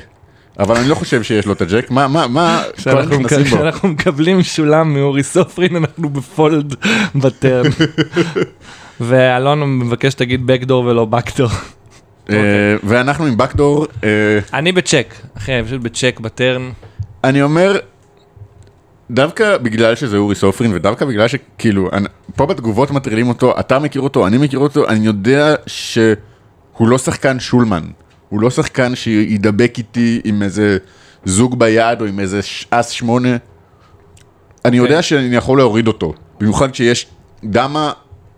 [0.59, 5.23] אבל אני לא חושב שיש לו את הג'ק, מה, מה, מה, כשאנחנו מקבלים שולם מאורי
[5.23, 6.75] סופרין, אנחנו ב fold
[7.15, 7.71] ב turn.
[9.01, 11.49] ואלון מבקש שתגיד backdoor ולא backdoor.
[12.29, 12.35] אה,
[12.83, 14.09] ואנחנו עם backdoor, אה,
[14.53, 16.69] אני בצ'ק, אחי, אני פשוט ב check ב turn.
[17.23, 17.77] אני אומר,
[19.11, 21.89] דווקא בגלל שזה אורי סופרין, ודווקא בגלל שכאילו,
[22.35, 27.39] פה בתגובות מטרילים אותו, אתה מכיר אותו, אני מכיר אותו, אני יודע שהוא לא שחקן
[27.39, 27.83] שולמן.
[28.31, 30.77] הוא לא שחקן שידבק איתי עם איזה
[31.25, 32.39] זוג ביד או עם איזה
[32.69, 33.29] אס שמונה.
[33.29, 34.91] אני אוקיי.
[34.91, 37.07] יודע שאני יכול להוריד אותו, במיוחד כשיש
[37.43, 37.91] דמה,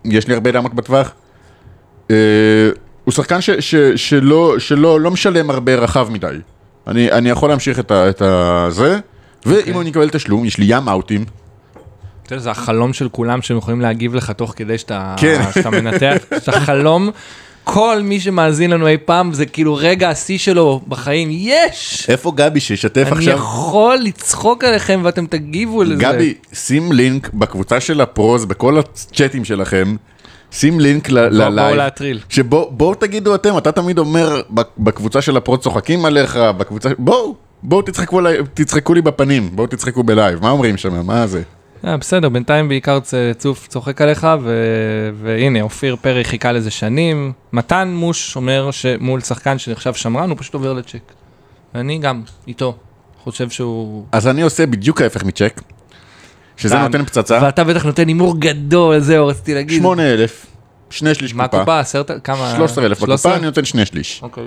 [0.06, 1.12] יש לי הרבה דמות בטווח.
[2.12, 2.15] אה,
[3.03, 6.36] הוא שחקן ש, ש, שלא, שלא לא משלם הרבה רחב מדי.
[6.88, 8.99] אני, אני יכול להמשיך את, ה, את הזה,
[9.45, 11.25] ואם אני אקבל תשלום, יש לי ים אאוטים.
[12.23, 15.41] אתה יודע, זה החלום של כולם שהם יכולים להגיב לך תוך כדי שאתה כן.
[15.53, 16.17] שאתה מנתח.
[16.45, 17.10] זה החלום,
[17.63, 22.06] כל מי שמאזין לנו אי פעם, זה כאילו רגע השיא שלו בחיים, יש!
[22.10, 23.38] איפה גבי שישתף אני עכשיו?
[23.38, 25.95] יכול לצחוק עליכם ואתם תגיבו לזה.
[26.04, 29.95] גבי, שים לינק בקבוצה של הפרוז, בכל הצ'אטים שלכם,
[30.52, 31.82] שים לינק ללייב.
[32.30, 36.89] שבו בואו תגידו אתם, אתה תמיד אומר "ב- בקבוצה של ה pros צוחקים עליך, בקבוצה,
[36.97, 38.21] בואו, בואו תצחקו,
[38.54, 41.41] תצחקו לי בפנים, בואו תצחקו ב live, מה אומרים שם, מה זה?
[41.87, 42.99] אה, בסדר, בינתיים בעיקר
[43.37, 47.31] צוף צוחק עליך, ו- והנה, אופיר פרי חיכה לזה שנים.
[47.53, 51.13] מתן מוש אומר שמול שחקן שנחשב שמרן, הוא פשוט עובר לצ'ק.
[51.73, 52.75] ואני גם, איתו.
[53.23, 54.05] חושב שהוא...
[54.11, 55.61] אז אני עושה בדיוק ההפך מצ'ק,
[56.57, 59.81] שזה נותן פצצה, ואתה בטח נותן הימור גדול, זהו, רציתי להגיד.
[59.81, 60.45] 8,000,
[60.89, 61.79] שני שליש מה קופה, קופה?
[61.79, 62.11] עשרת...
[62.23, 62.53] כמה?
[62.55, 63.35] 13,000 בקופה, 13?
[63.35, 64.19] אני נותן שני שליש.
[64.23, 64.43] אוקיי.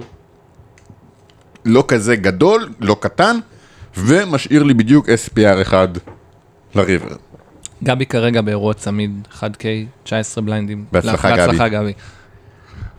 [1.64, 3.38] לא כזה גדול, לא קטן,
[3.96, 5.88] ומשאיר לי בדיוק SPR אחד
[6.75, 7.17] ל river.
[7.85, 9.65] גבי כרגע באירוע צמיד, 1K,
[10.05, 10.85] 19 בליינדים.
[10.93, 11.37] בהצלחה, גבי.
[11.47, 11.93] בהצלחה, גבי.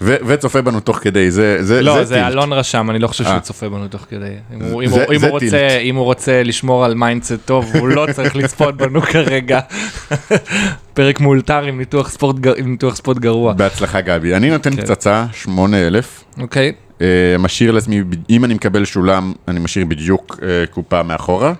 [0.01, 2.27] ו- וצופה בנו תוך כדי, זה, זה, לא, זה זה tilt.
[2.31, 3.39] אלון רשם, אני לא חושב שהוא אה.
[3.39, 4.33] צופה בנו תוך כדי.
[4.53, 5.71] אם הוא- אם זה- הוא- אם הוא רוצה- tilt.
[5.81, 9.59] אם הוא רוצה לשמור על mindset טוב, הוא לא צריך לצפות בנו כרגע.
[10.93, 13.53] פרק מאולתר עם ניתוח spot גר- עם ניתוח spot גרוע.
[13.53, 14.35] בהצלחה גבי.
[14.35, 14.81] אני נותן כן.
[14.81, 17.07] פצצה, 8,000, אוקיי, אה,
[17.39, 21.53] משאיר לעצמי, אם אני מקבל שולם, אני משאיר בדיוק אה, קופה מאחורה.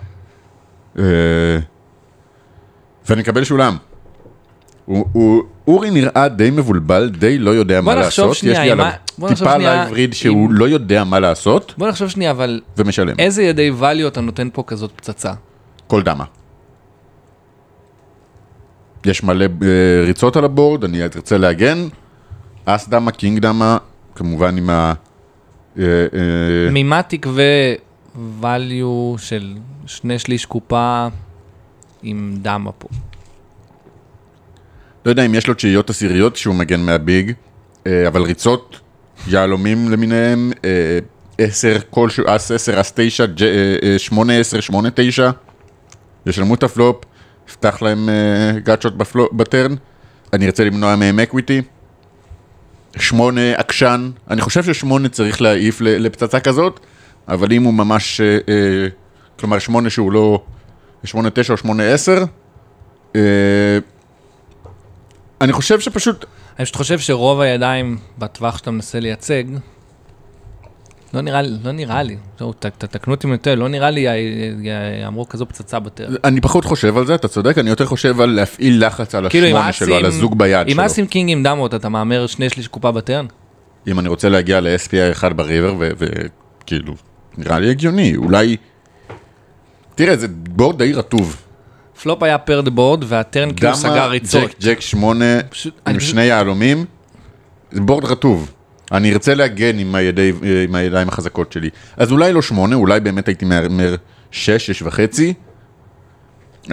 [3.08, 3.76] ואני מקבל שולם.
[4.84, 8.34] הוא, הוא, אורי נראה די מבולבל, די לא יודע מה לעשות.
[8.36, 11.04] שנייה, יש לי עליו ה- בוא נחשוב טיפה שנייה live read שהוא אם- לא יודע
[11.04, 13.14] מה לעשות, בוא נחשוב שנייה, אבל ומשלם.
[13.18, 15.32] איזה ידי value אתה נותן פה כזאת פצצה?
[15.86, 16.24] כל דמה.
[19.06, 19.48] יש מלא אה,
[20.06, 21.88] ריצות על הבורד, אני ארצה להגן.
[22.64, 23.76] אס דמה, קינג דמה,
[24.14, 24.92] כמובן עם ה...
[25.78, 27.74] אה, אה, ממה תקווה
[28.42, 28.84] value
[29.18, 29.54] של
[29.86, 31.06] שני שליש קופה
[32.02, 32.88] עם דמה פה?
[35.04, 37.32] לא יודע אם יש לו תשיעיות עשיריות שהוא מגן מהביג,
[37.86, 38.80] אה, אבל ריצות,
[39.28, 40.98] יהלומים למיניהם, אה,
[41.38, 45.30] עשר, כלשהו, אס עשר, אס תשע, ג'- אה, אה, שמונה עשר, שמונה תשע,
[46.26, 47.04] ישלמו את הפלופ,
[47.48, 48.94] יפתח להם אה, גאצ'ות
[49.32, 49.74] ב turn,
[50.32, 51.62] אני ארצה למנוע מהם equity.
[52.96, 56.80] שמונה עקשן, אני חושב ששמונה צריך להעיף לפצצה כזאת,
[57.28, 58.88] אבל אם הוא ממש, אה, אה,
[59.38, 60.42] כלומר שמונה שהוא לא,
[61.04, 62.24] שמונה תשע או שמונה עשר,
[63.16, 63.20] אה,
[65.40, 66.24] אני חושב שפשוט,
[66.58, 69.44] אני פשוט חושב שרוב הידיים בטווח שאתה מנסה לייצג,
[71.14, 74.06] לא נראה לי, לא נראה לי, זהו, ת- תתקנו אותי אם טועה, לא נראה לי
[75.02, 76.14] יהמרו כזו פצצה ב turn.
[76.24, 79.46] אני פחות חושב על זה, אתה צודק, אני יותר חושב על להפעיל לחץ על כאילו
[79.46, 80.86] השמונה שלו, על הזוג ביד עם שלו.
[80.86, 83.26] אסים king עם דמות, אתה מהמר שני שליש קופה ב turn?
[83.88, 86.94] אם אני רוצה להגיע ל- SPR 1 ב river, וכאילו,
[87.38, 88.56] נראה לי הגיוני, אולי...
[89.98, 91.36] תראה, זה board די רטוב.
[92.02, 94.42] פלופ היה paired board, וה turn כאילו דמה, סגר ריצות.
[94.50, 96.84] jack, jack שמונה, פשוט- עם אני פשוט- שני יהלומים,
[97.72, 98.50] זה board רטוב.
[98.92, 100.32] אני ארצה להגן עם, הידי,
[100.68, 101.70] עם הידיים החזקות שלי.
[101.96, 103.94] אז אולי לא שמונה, אולי באמת הייתי מהמר
[104.30, 105.34] שש, שש וחצי,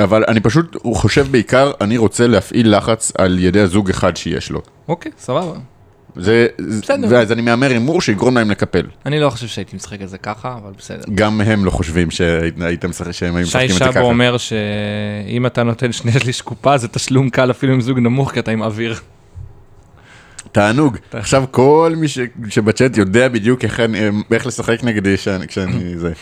[0.03, 4.51] אבל אני פשוט הוא חושב בעיקר, אני רוצה להפעיל לחץ על ידי הזוג אחד שיש
[4.51, 4.61] לו.
[4.87, 5.53] אוקיי, סבבה.
[6.17, 6.47] זה,
[6.81, 7.07] בסדר.
[7.09, 8.85] ואז אני מהמר הימור שיגרום להם לקפל.
[9.05, 11.03] אני לא חושב שהייתי משחק את זה ככה, אבל בסדר.
[11.15, 13.99] גם הם לא חושבים שהיית משחק, שהם היו שי משחקים את זה שבו ככה.
[14.01, 18.39] אומר שאם אתה נותן שני שליש קופה זה תשלום קל אפילו עם זוג נמוך כי
[18.39, 18.95] אתה עם אוויר.
[20.51, 20.97] תענוג.
[21.13, 23.99] עכשיו כל מי ש- שבצ'אט יודע בדיוק איך אני-
[24.31, 26.13] איך לשחק נגדי שאני- כשאני זה.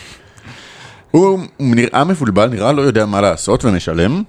[1.10, 4.22] הוא נראה מבולבל, נראה לא יודע מה לעשות ומשלם,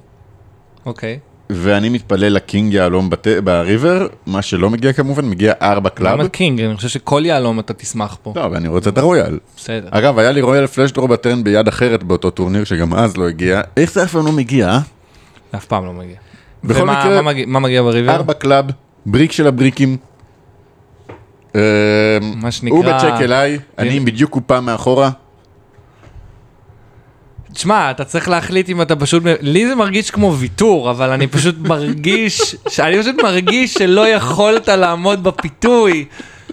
[0.85, 1.19] אוקיי.
[1.49, 6.19] ואני מתפלל ל king יהלום בת- ב river, מה שלא מגיע כמובן, מגיע ארבע club.
[6.19, 6.61] למה king?
[6.61, 8.33] אני חושב שכל יהלום אתה תשמח פה.
[8.35, 9.39] לא, ואני רוצה את הרויאל.
[9.57, 9.87] בסדר.
[9.91, 13.27] אגב, היה לי royal flush draw ב turn ביד אחרת באותו טורניר שגם אז לא
[13.27, 13.61] הגיע.
[13.77, 14.67] איך זה אף פעם לא מגיע?
[14.69, 14.79] אה?
[15.55, 16.15] אף פעם לא מגיע.
[16.63, 18.11] בכל ומה- מקרה- מה מגיע- מה מגיע ב river?
[18.11, 18.65] ארבע club,
[19.05, 19.97] brick של הבריקים.
[21.55, 21.61] אה,
[22.35, 25.09] מה שנקרא- הוא בצ'ק אליי, אני עם בדיוק קופה מאחורה.
[27.55, 29.23] תשמע, אתה צריך להחליט אם אתה פשוט...
[29.41, 32.55] לי זה מרגיש כמו ויתור, אבל אני פשוט מרגיש...
[32.79, 36.05] אני פשוט מרגיש שלא יכולת לעמוד בפיתוי.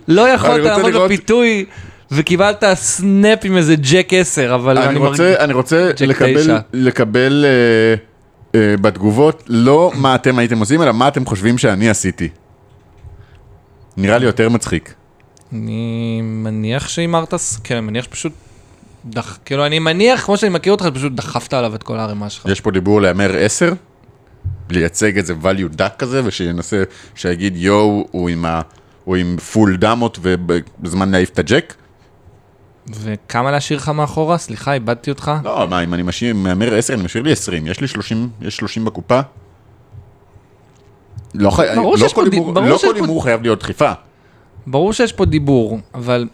[0.08, 1.64] לא יכולת לעמוד לראות- בפיתוי,
[2.10, 5.38] וקיבלת snap עם איזה ג'ק 10, אבל אני אני רוצה, מרגיש...
[5.40, 6.58] אני רוצה לקבל.
[6.72, 7.94] לקבל אה,
[8.60, 12.28] אה, בתגובות לא מה אתם הייתם עושים, אלא מה אתם חושבים שאני עשיתי.
[13.96, 14.94] נראה לי יותר מצחיק.
[15.52, 17.34] אני מניח שהימרת...
[17.64, 18.32] כן, אני מניח שפשוט...
[19.04, 19.38] דח...
[19.44, 22.46] כאילו, אני מניח, כמו שאני מכיר אותך, פשוט דחפת עליו את כל הערימה שלך.
[22.46, 23.72] יש פה דיבור להמר 10,
[24.70, 26.82] לייצג איזה value duck כזה, ושינסה,
[27.14, 28.60] שיגיד יואו, הוא עם, ה,
[29.04, 31.74] הוא עם פול דמות ובזמן להעיף את הג'ק.
[33.00, 34.38] וכמה להשאיר לך מאחורה?
[34.38, 35.32] סליחה, איבדתי אותך.
[35.44, 38.56] לא, מה, אם אני משאיר, מהמר 10, אני משאיר לי 20, יש לי 30, יש
[38.56, 39.20] 30 בקופה.
[41.34, 41.66] לא, חי...
[41.76, 43.92] לא כל הימור ברור לא פה- חייב להיות דחיפה.
[44.66, 46.28] ברור שיש פה דיבור, אבל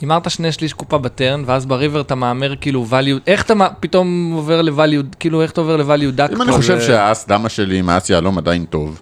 [0.00, 4.62] הימרת שני שליש קופה בטרן, ואז בריבר אתה מהמר כאילו value, איך אתה פתאום עובר
[4.62, 6.30] ל-value, כאילו איך אתה עובר ל-value דק?
[6.32, 9.00] אם אני חושב שהאס דמה שלי עם האס יהלום עדיין טוב,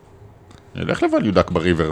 [0.75, 1.91] נלך לvalue דק בריבר.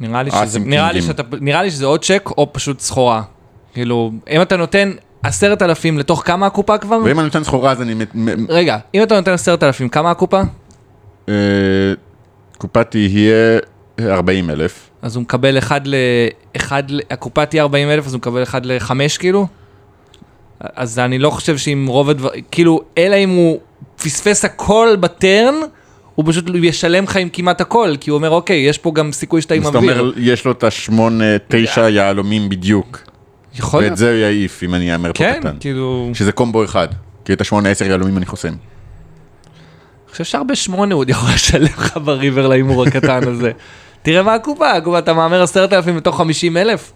[0.00, 1.16] נראה לי שזה, עם נראה לי קינגים.
[1.16, 3.22] שאתה, נראה לי שזה או צ'ק או פשוט סחורה.
[3.72, 4.90] כאילו, אם אתה נותן
[5.22, 6.98] עשרת אלפים לתוך כמה הקופה כבר?
[7.04, 7.94] ואם אני נותן סחורה אז אני...
[8.48, 10.42] רגע, אם אתה נותן עשרת אלפים, כמה הקופה?
[11.28, 11.34] אה,
[12.58, 13.58] קופה תהיה
[14.00, 14.90] 40 אלף.
[15.04, 15.94] אז הוא מקבל אחד ל...
[16.56, 17.00] אחד ל...
[17.10, 19.46] הקופה תהיה 40 אלף, אז הוא מקבל אחד לחמש כאילו?
[20.60, 23.58] אז אני לא חושב שאם רוב הדברים, כאילו, אלא אם הוא
[24.02, 25.54] פספס הכל בטרן,
[26.14, 29.42] הוא פשוט ישלם לך עם כמעט הכל, כי הוא אומר, אוקיי, יש פה גם סיכוי
[29.42, 30.00] שאתה עם זאת אוויר.
[30.00, 33.00] אומרת, יש לו את השמונה, תשע יהלומים בדיוק.
[33.54, 33.98] יכול ואת להיות.
[33.98, 35.56] זה הוא יעיף אם אני אאמר פה כן, קטן.
[35.60, 36.88] כאילו, שזה קומבו אחד.
[37.24, 38.48] כי את השמונה עשר יהלומים אני חוסם.
[38.48, 38.56] אני
[40.10, 43.52] חושב שהרבה שמונה הוא עוד יכול לשלם לך בריבר להימור הקטן הזה.
[44.04, 46.92] תראה מה הקופה, הקופה, אתה מהמר עשרת אלפים מתוך חמישים אלף?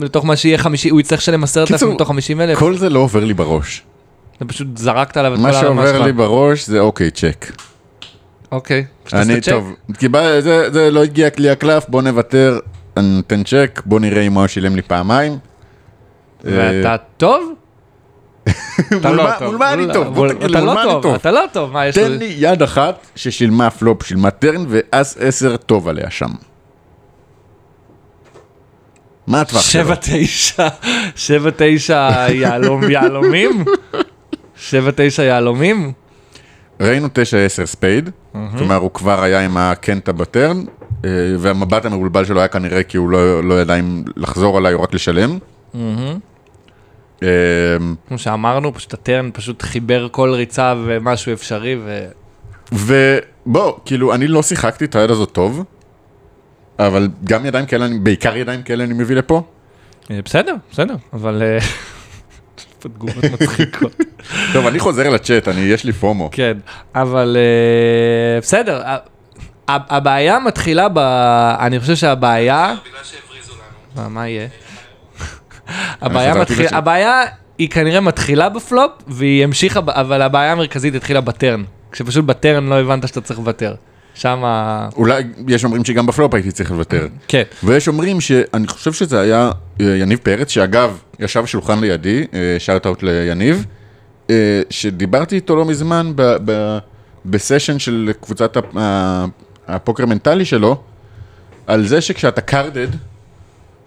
[0.00, 2.58] לתוך, מה שיהיה חמישי, הוא יצטרך לשלם עשרת אלפים מתוך חמישים אלף.
[2.58, 3.82] כל זה לא עובר לי בראש.
[4.36, 5.90] אתה פשוט זרקת עליו את כל מה הרמה שלך.
[5.90, 7.46] שעובר לי בראש זה אוקיי, צ'ק.
[8.52, 8.84] אוקיי.
[9.12, 9.40] אני.
[9.40, 12.58] טוב, קיבל- זה זה לא הגיע לי הקלף, בוא נוותר,
[12.96, 15.38] אני נותן צ'ק, בוא נראה אם הוא שילם לי פעמיים.
[16.44, 17.52] ואתה טוב?
[18.92, 19.36] מול לא מה-.
[19.46, 20.24] מול מה אני טוב?
[20.24, 21.14] לי, אתה לא טוב?
[21.14, 22.18] אתה לא טוב, מה יש תן לו?
[22.18, 26.30] לי יד אחת ששילמה פלופ, שילמה טרן, ואס עשר טוב עליה שם.
[29.26, 29.84] מה הטווח שלו?
[29.84, 30.68] שבע תשע,
[31.16, 32.26] שבע תשע
[32.88, 33.64] יהלומים?
[34.56, 35.92] שבע תשע יהלומים?
[36.80, 37.10] ראינו 9-10
[37.64, 38.10] ספייד,
[38.58, 40.64] כלומר הוא כבר היה עם הקנטה בטרן,
[41.04, 44.82] אה, והמבט המבולבל שלו היה כנראה כי הוא לא לא ידע אם לחזור עליי או
[44.82, 45.38] רק לשלם.
[47.22, 47.28] אה,
[48.08, 52.08] כמו שאמרנו, פשוט הטרן פשוט חיבר כל ריצה ומשהו אפשרי, ו...
[52.72, 55.64] ובוא, כאילו, אני לא שיחקתי את היד הזאת טוב,
[56.78, 59.42] אבל גם ידיים כאלה, אני- בעיקר ידיים כאלה אני מביא לפה.
[60.10, 61.42] אה, בסדר, בסדר, אבל...
[61.42, 61.58] אה,
[62.58, 63.96] יש פה תגובות מצחיקות.
[64.52, 66.28] טוב, אני חוזר לצ'אט, אני, יש לי פומו.
[66.32, 66.58] כן,
[66.94, 68.82] אבל אה, בסדר,
[69.68, 70.98] הבעיה מתחילה ב...
[71.60, 72.74] אני חושב שהבעיה...
[72.84, 74.02] בגלל שהבריזו לנו.
[74.02, 74.48] מה, מה יהיה?
[76.00, 76.66] הבעיה, מתחיל.
[76.70, 77.22] הבעיה
[77.58, 81.64] היא כנראה מתחילה בפלופ, והיא המשיכה, אבל הבעיה המרכזית התחילה בטרן.
[81.92, 83.74] כשפשוט ב turn לא הבנת שאתה צריך לוותר.
[84.14, 84.88] שם ה...
[84.96, 87.06] אולי, יש אומרים שגם בפלופ הייתי צריך לוותר.
[87.28, 87.42] כן.
[87.64, 89.50] ויש אומרים שאני חושב שזה היה
[89.80, 92.26] אה, יניב פרץ, שאגב, ישב בשולחן לידי,
[92.58, 93.66] shout out ליניב,
[94.30, 96.78] אה, שדיברתי איתו לא מזמן ב- ב-
[97.26, 98.56] ב session של קבוצת
[99.68, 100.82] הפוקר מנטלי שלו,
[101.66, 102.88] על זה שכשאתה card dead,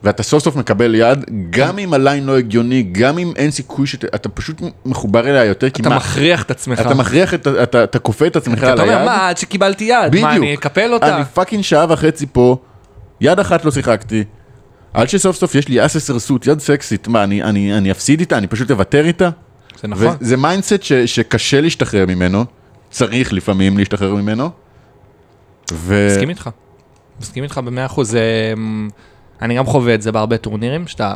[0.04, 3.88] ואתה סוף סוף מקבל יד, גם אם ה line לא הגיוני, גם אם אין סיכוי
[3.88, 6.80] שאתה אתה פשוט מחובר אליה יותר, כי אתה מה, מכריח את עצמך.
[6.80, 8.92] אתה מכריח, את אתה אתה כופה את עצמך על אתה היד.
[8.92, 11.16] אומר, מה, עד שקיבלתי יד, מה, אני אקפל אותה?
[11.16, 12.58] אני fucking שעה וחצי פה,
[13.22, 14.24] יד אחת לא שיחקתי.
[14.94, 18.20] עד שסוף סוף יש לי אס עשר suit, יד סקסית, מה, אני, אני, אני אפסיד
[18.20, 18.38] איתה?
[18.38, 19.30] אני פשוט אוותר איתה?
[19.82, 20.16] זה נכון.
[20.22, 22.46] וזה mindset ש, שקשה להשתחרר ממנו,
[22.90, 24.50] צריך לפעמים להשתחרר ממנו.
[25.72, 26.08] ו...
[26.12, 26.50] מסכים איתך.
[27.22, 28.12] מסכים איתך במאה אחוז.
[28.12, 28.22] זה,
[28.58, 28.90] אמ,
[29.42, 31.14] אני גם חווה את זה בהרבה טורנירים, שאתה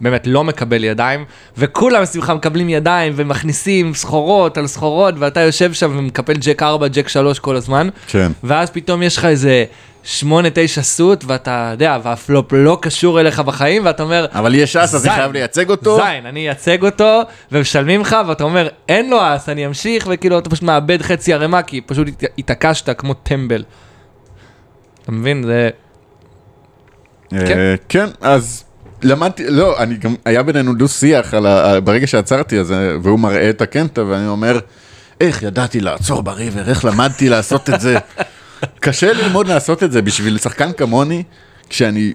[0.00, 1.24] באמת לא מקבל ידיים,
[1.58, 7.08] וכולם מסביבך מקבלים ידיים ומכניסים סחורות על סחורות, ואתה יושב שם ומקפל ג'ק 4, ג'ק
[7.08, 8.32] 3 כל הזמן, כן.
[8.44, 9.64] ואז פתאום יש לך איזה
[10.04, 10.26] 8-9
[10.82, 15.14] סוט, ואתה יודע, והפלופ לא קשור אליך בחיים, ואתה אומר, אבל יש אס, אז אני.
[15.14, 15.96] חייב לייצג אותו.
[15.96, 17.20] זין, אני אייצג אותו,
[17.52, 21.62] ומשלמים לך, ואתה אומר, אין לו אס, אני אמשיך, וכאילו אתה פשוט מאבד חצי ערימה,
[21.62, 23.64] כי פשוט הת- התעקשת כמו טמבל.
[25.02, 25.42] אתה מבין?
[25.42, 25.70] זה...
[27.34, 27.74] אה, כן.
[27.88, 28.64] כן, אז
[29.02, 31.80] למדתי, לא, אני גם, היה בינינו דו שיח על ה...
[31.80, 34.58] ברגע שעצרתי, אז, אה, והוא מראה את הקנטה, ואני אומר,
[35.20, 37.98] איך ידעתי לעצור ב river, איך למדתי לעשות את זה.
[38.80, 41.22] קשה ללמוד לעשות את זה בשביל שחקן כמוני,
[41.68, 42.12] כשאני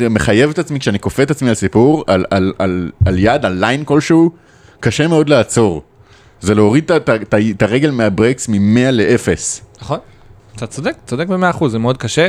[0.00, 3.52] מחייב את עצמי, כשאני כופה את עצמי על סיפור, על, על, על, על יד, על
[3.52, 4.30] line כלשהו,
[4.80, 5.82] קשה מאוד לעצור.
[6.40, 6.92] זה להוריד
[7.32, 9.28] את הרגל מהברקס מ-100 ל-0.
[9.80, 9.98] נכון?
[10.56, 12.28] אתה צודק, צודק במאה אחוז, זה מאוד קשה,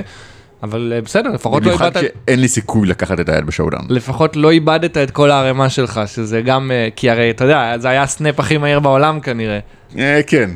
[0.63, 2.13] אבל אה, בסדר, לפחות לא במיוחד איבדת...
[2.27, 3.85] שאין לי סיכוי לקחת את היד ב showdown.
[3.89, 7.89] לפחות לא איבדת את כל הערימה שלך, שזה גם, אה, כי הרי, אתה יודע, זה
[7.89, 9.59] היה ה snap הכי מהיר בעולם כנראה.
[9.97, 10.49] אה, כן.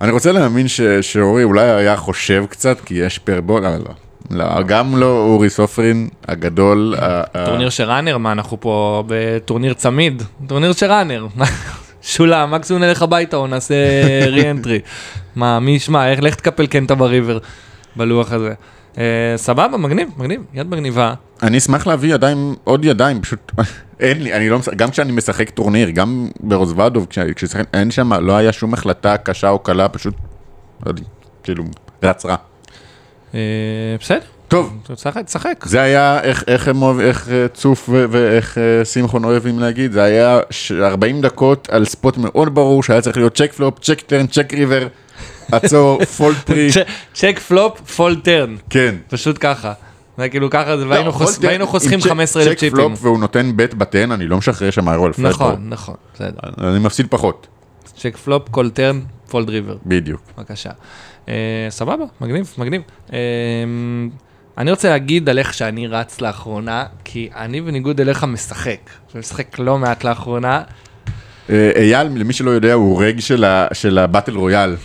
[0.00, 0.66] אני רוצה להאמין
[1.00, 3.94] שאורי אולי היה חושב קצת, כי יש paired board, אבל לא.
[4.30, 6.94] לא, גם לא אורי סופרין הגדול.
[7.46, 10.22] טורניר של Runner, מה, אנחנו פה בטורניר צמיד?
[10.46, 11.26] טורניר של Runner.
[12.02, 13.74] שולה, מקסימום נלך הביתה או נעשה
[14.32, 14.80] re-entry.
[15.36, 17.38] מה, מי ישמע, איך, לך תקפל קנטה ב river
[17.96, 18.54] בלוח הזה.
[18.98, 19.02] אה,
[19.36, 21.14] סבבה, מגניב, מגניב, יד מגניבה.
[21.42, 23.52] אני אשמח להביא ידיים, עוד ידיים, פשוט
[24.00, 28.12] אין לי, אני לא משחק, גם כשאני משחק טורניר, גם ברוזוודוב, כש- כששחק, אין שם,
[28.12, 30.14] לא היה שום החלטה קשה או קלה, פשוט,
[30.86, 31.02] לא יודע,
[31.42, 31.64] כאילו,
[32.02, 32.36] רץ רע.
[33.34, 33.40] אה,
[34.00, 35.64] בסדר, טוב, תשחק, תשחק.
[35.66, 40.02] זה היה איך, איך, הם אוהב, איך אה, צוף ו- ואיך שמחון אוהבים להגיד, זה
[40.02, 44.26] היה ש- 40 דקות על spot מאוד ברור שהיה צריך להיות check flop, check turn,
[44.26, 44.86] check river,
[45.52, 46.68] עצור, fold pre,
[47.14, 48.56] check flop, fold turn.
[48.70, 48.94] כן.
[49.08, 49.72] פשוט ככה.
[50.18, 51.12] זה כאילו ככה, והיינו לא,
[51.66, 52.76] חוסכים עם צ'ק- 15 אלף צ'ק צ'יפים.
[52.76, 56.38] פלופ והוא נותן בט בטן, אני לא משחרר שם איירו על פלט נכון, נכון, בסדר.
[56.70, 57.46] אני מפסיד פחות,
[57.96, 59.76] צ'ק פלופ, כל טרן, פולד ריבר.
[59.86, 60.20] בדיוק.
[60.38, 60.70] בבקשה.
[61.28, 61.34] אה,
[61.70, 62.82] סבבה, מגניב, מגניב.
[63.12, 63.18] אה,
[64.58, 68.78] אני רוצה להגיד על איך שאני רץ לאחרונה, כי אני בניגוד אליך משחק.
[69.14, 70.62] אני משחק לא מעט לאחרונה.
[71.50, 73.20] אה, אייל, למי שלא יודע, הוא רג
[73.72, 74.76] של הבטל רויאל.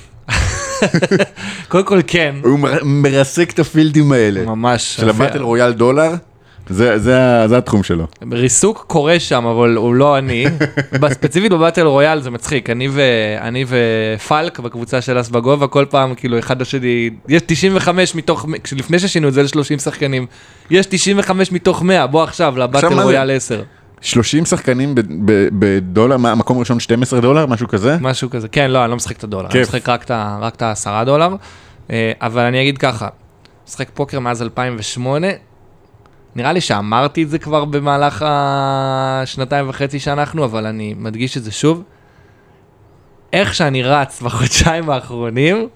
[1.67, 4.41] קודם כל כן, הוא מר- מרסק את הפילדים האלה.
[4.46, 4.96] ממש.
[4.96, 6.12] של הבטל רויאל דולר,
[6.70, 7.17] זה- זה
[7.48, 8.08] זה התחום שלו.
[8.32, 10.46] ריסוק קורה שם, אבל הוא לא אני.
[11.13, 13.02] ספציפית בבטל רויאל זה מצחיק, אני, ו...
[13.41, 18.46] אני ופלק בקבוצה של אס בגובה, כל פעם כאילו אחד לשני, יש 95 מתוך,
[18.78, 20.26] לפני ששינו את זה ל-30 שחקנים,
[20.70, 22.88] יש 95 מתוך 100, בוא עכשיו לבטל?
[23.04, 23.62] רויאל 10.
[24.02, 24.96] 30 שחקנים
[25.60, 27.98] בדולר, מה, מקום ראשון 12 דולר, משהו כזה?
[28.02, 29.68] משהו כזה, כן, לא, אני לא משחק את הדולר, אני כיף.
[29.68, 31.36] משחק רק את ה- רק את העשרה דולר,
[31.92, 33.08] אה, אבל אני אגיד ככה,
[33.68, 35.28] משחק פוקר מאז 2008,
[36.36, 41.52] נראה לי שאמרתי את זה כבר במהלך השנתיים וחצי שאנחנו, אבל אני מדגיש את זה
[41.52, 41.84] שוב.
[43.34, 45.68] איך שאני רץ בחודשיים האחרונים,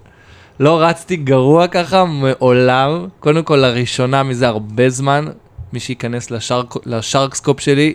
[0.60, 3.06] לא רצתי גרוע ככה מעולם.
[3.20, 5.24] קודם כל, לראשונה מזה הרבה זמן,
[5.72, 7.94] מי שייכנס לשארק, לשארקסקופ שלי,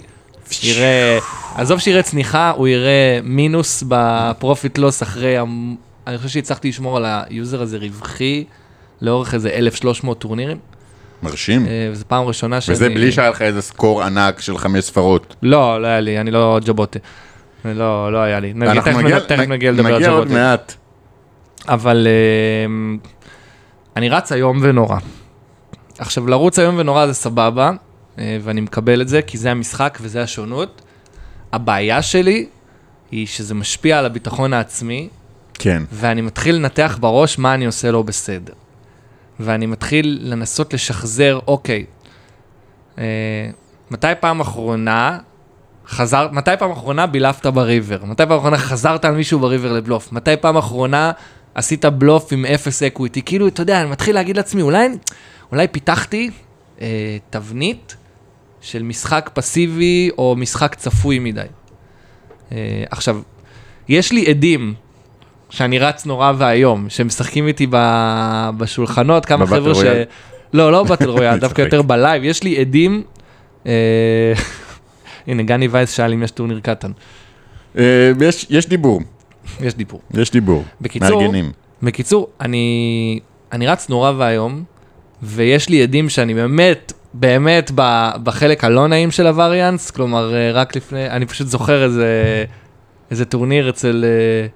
[0.63, 1.19] יראה,
[1.55, 5.75] עזוב שיראה צניחה, הוא יראה מינוס ב profit loss אחרי, המ-
[6.07, 8.43] אני חושב שהצלחתי לשמור על ה user הזה רווחי
[9.01, 10.57] לאורך איזה 1,300 טורנירים.
[11.23, 11.65] מרשים.
[11.65, 12.75] אה, וזו פעם ראשונה שאני...
[12.75, 15.35] וזה בלי שהיה לך איזה score ענק של חמש ספרות.
[15.43, 16.99] לא, לא היה לי, אני לא ג'בוטה.
[17.65, 18.53] לא, לא היה לי.
[18.53, 20.39] נגיד, אנחנו תכף נגיע- תכף נגיע לדבר על נגיע עוד ג'בוטה.
[20.39, 20.73] מעט.
[21.67, 22.07] אבל
[22.65, 22.97] אמ,
[23.97, 24.97] אני רץ איום ונורא.
[25.99, 27.71] עכשיו, לרוץ איום ונורא זה סבבה,
[28.41, 30.81] ואני מקבל את זה, כי זה המשחק וזה השונות.
[31.53, 32.47] הבעיה שלי
[33.11, 35.09] היא שזה משפיע על הביטחון העצמי,
[35.53, 35.83] כן.
[35.91, 38.53] ואני מתחיל לנתח בראש מה אני עושה לא בסדר.
[39.39, 41.85] ואני מתחיל לנסות לשחזר, אוקיי,
[42.97, 43.03] אה,
[43.91, 45.17] מתי פעם אחרונה
[45.87, 48.05] חזר, מתי פעם אחרונה בילפת בריבר?
[48.05, 50.11] מתי פעם אחרונה חזרת על מישהו בריבר לבלוף?
[50.11, 51.11] מתי פעם אחרונה
[51.55, 53.21] עשית בלוף עם אפס equity?
[53.21, 54.87] כאילו, אתה יודע, אני מתחיל להגיד לעצמי, אולי,
[55.51, 56.29] אולי פיתחתי
[56.81, 57.95] אה, תבנית
[58.61, 61.41] של משחק פסיבי או משחק צפוי מדי.
[62.51, 62.57] אה,
[62.91, 63.21] עכשיו,
[63.89, 64.73] יש לי עדים
[65.49, 69.79] שאני רץ נורא ואיום, שמשחקים איתי ב- בשולחנות, כמה חבר'ה ש...
[70.53, 71.61] לא, לא Battle Royale, דווקא.
[71.61, 73.03] יותר ב live, יש לי עדים,
[73.65, 73.71] אה,
[75.27, 76.91] הנה, גני וייס שאל אם יש טורניר קטן,
[77.77, 79.01] אה, יש- יש דיבור,
[79.61, 80.01] יש דיבור.
[80.13, 80.63] יש דיבור.
[80.81, 81.51] בקיצור, מארגנים.
[81.83, 83.19] בקיצור, אני,
[83.51, 84.63] אני רץ נורא ואיום,
[85.23, 87.71] ויש לי עדים שאני באמת, באמת
[88.23, 92.45] בחלק הלא נעים של ה variance, כלומר, אה, רק לפני, אני פשוט זוכר איזה,
[93.11, 94.47] איזה טורניר אצל אה,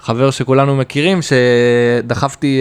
[0.00, 2.60] חבר שכולנו מכירים, שדחפתי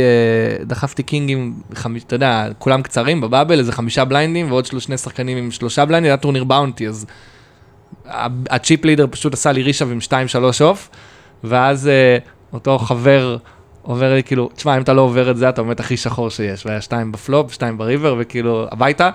[0.99, 4.97] אה, קינגים, חמיש, אתה יודע, כולם קצרים ב bubble, איזה חמישה בליינדים, ועוד שלוש- שני
[4.97, 7.05] שחקנים עם שלושה בליינדים, היה טורניר bounty, אז
[8.49, 10.89] ה chip leader פשוט עשה לי reshove עם 2-3 off,
[11.43, 11.89] ואז
[12.53, 13.37] אותו חבר
[13.81, 16.65] עובר לי כאילו, תשמע, אם אתה לא עובר את זה, אתה באמת הכי שחור שיש,
[16.65, 19.09] והיה שתיים בפלופ, שתיים ב river, וכאילו, הביתה.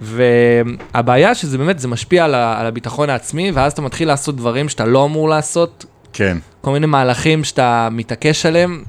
[0.00, 4.68] והבעיה שזה באמת, זה משפיע על, ה- על הביטחון העצמי, ואז אתה מתחיל לעשות דברים
[4.68, 6.38] שאתה לא אמור לעשות, כן.
[6.60, 8.82] כל מיני מהלכים שאתה מתעקש עליהם.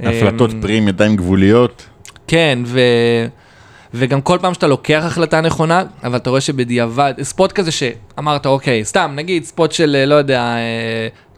[0.00, 1.86] הפלטות אמ, פרי עם ידיים גבוליות.
[2.26, 2.80] כן, ו...
[3.94, 8.84] וגם כל פעם שאתה לוקח החלטה נכונה, אבל אתה רואה שבדיעבד, spot כזה שאמרת, אוקיי,
[8.84, 10.54] סתם, נגיד spot של, אה, לא יודע,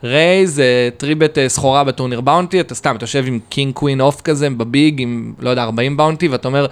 [0.04, 4.20] raise, אה, three-bet אה, סחורה בטורניר bounty, אתה סתם, אתה יושב עם king queen off
[4.20, 6.66] כזה ב big, עם, לא יודע, 40 bounty, ואתה אומר,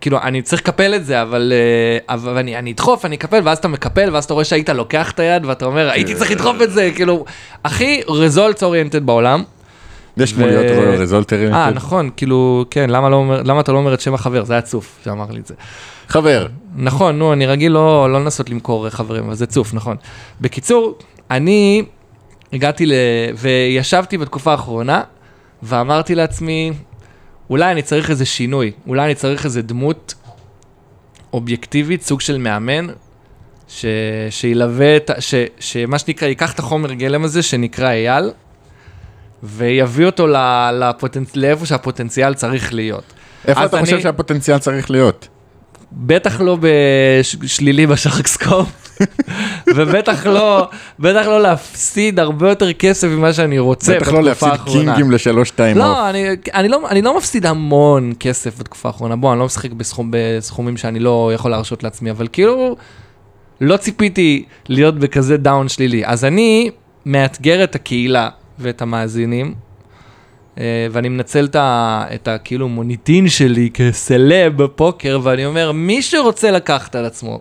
[0.00, 3.58] כאילו, אני צריך לקפל את זה, אבל, אה, אבל אני, אני אדחוף, אני אקפל, ואז
[3.58, 6.72] אתה מקפל, ואז אתה רואה שהיית לוקח את היד, ואתה אומר, הייתי צריך לדחוף את
[6.72, 7.24] זה, כאילו,
[7.64, 9.42] הכי results oriented בעולם.
[10.16, 10.66] יש כמו להיות
[10.98, 11.54] רזולטרים.
[11.54, 14.44] אה, נכון, כאילו, כן, למה, לא אומר, למה אתה לא אומר את שם החבר?
[14.44, 15.54] זה היה צוף שאמר לי את זה.
[16.08, 16.46] חבר.
[16.76, 19.96] נכון, נו, אני רגיל לא, לא לנסות למכור חברים, אבל זה צוף, נכון.
[20.40, 20.98] בקיצור,
[21.30, 21.84] אני
[22.52, 22.92] הגעתי ל...
[23.36, 25.02] וישבתי בתקופה האחרונה,
[25.62, 26.72] ואמרתי לעצמי,
[27.50, 30.14] אולי אני צריך איזה שינוי, אולי אני צריך איזה דמות
[31.32, 32.86] אובייקטיבית, סוג של מאמן,
[33.68, 33.84] ש...
[34.30, 35.10] שילווה את...
[35.10, 35.34] ה- ש...
[35.60, 38.30] שמה שנקרא, ייקח את החומר גלם הזה, שנקרא אייל,
[39.42, 40.36] ויביא אותו ל...
[40.72, 41.36] לפוטנצ...
[41.36, 43.04] לאיפה שהפוטנציאל צריך להיות.
[43.48, 45.28] איפה אתה חושב אני- שהפוטנציאל צריך להיות?
[45.92, 48.68] בטח לא בשלילי ב SharkScope,
[49.76, 54.48] ובטח לא, בטח לא להפסיד הרבה יותר כסף ממה שאני רוצה בטח בתקופה לא להפסיד
[54.48, 54.94] האחרונה.
[54.94, 55.60] קינגים לשלוש off.
[55.76, 59.72] לא, אני, אני, לא, אני לא מפסיד המון כסף בתקופה האחרונה, בוא, אני לא משחק
[59.72, 62.76] בסכום, בסכומים שאני לא יכול להרשות לעצמי, אבל כאילו,
[63.60, 66.06] לא ציפיתי להיות בכזה down שלילי.
[66.06, 66.70] אז אני
[67.06, 69.54] מאתגר את הקהילה ואת המאזינים,
[70.58, 76.02] אה, ואני מנצל את ה, את ה כאילו מוניטין שלי כסלב בפוקר, ואני אומר, מי
[76.02, 77.40] שרוצה לקחת על עצמו,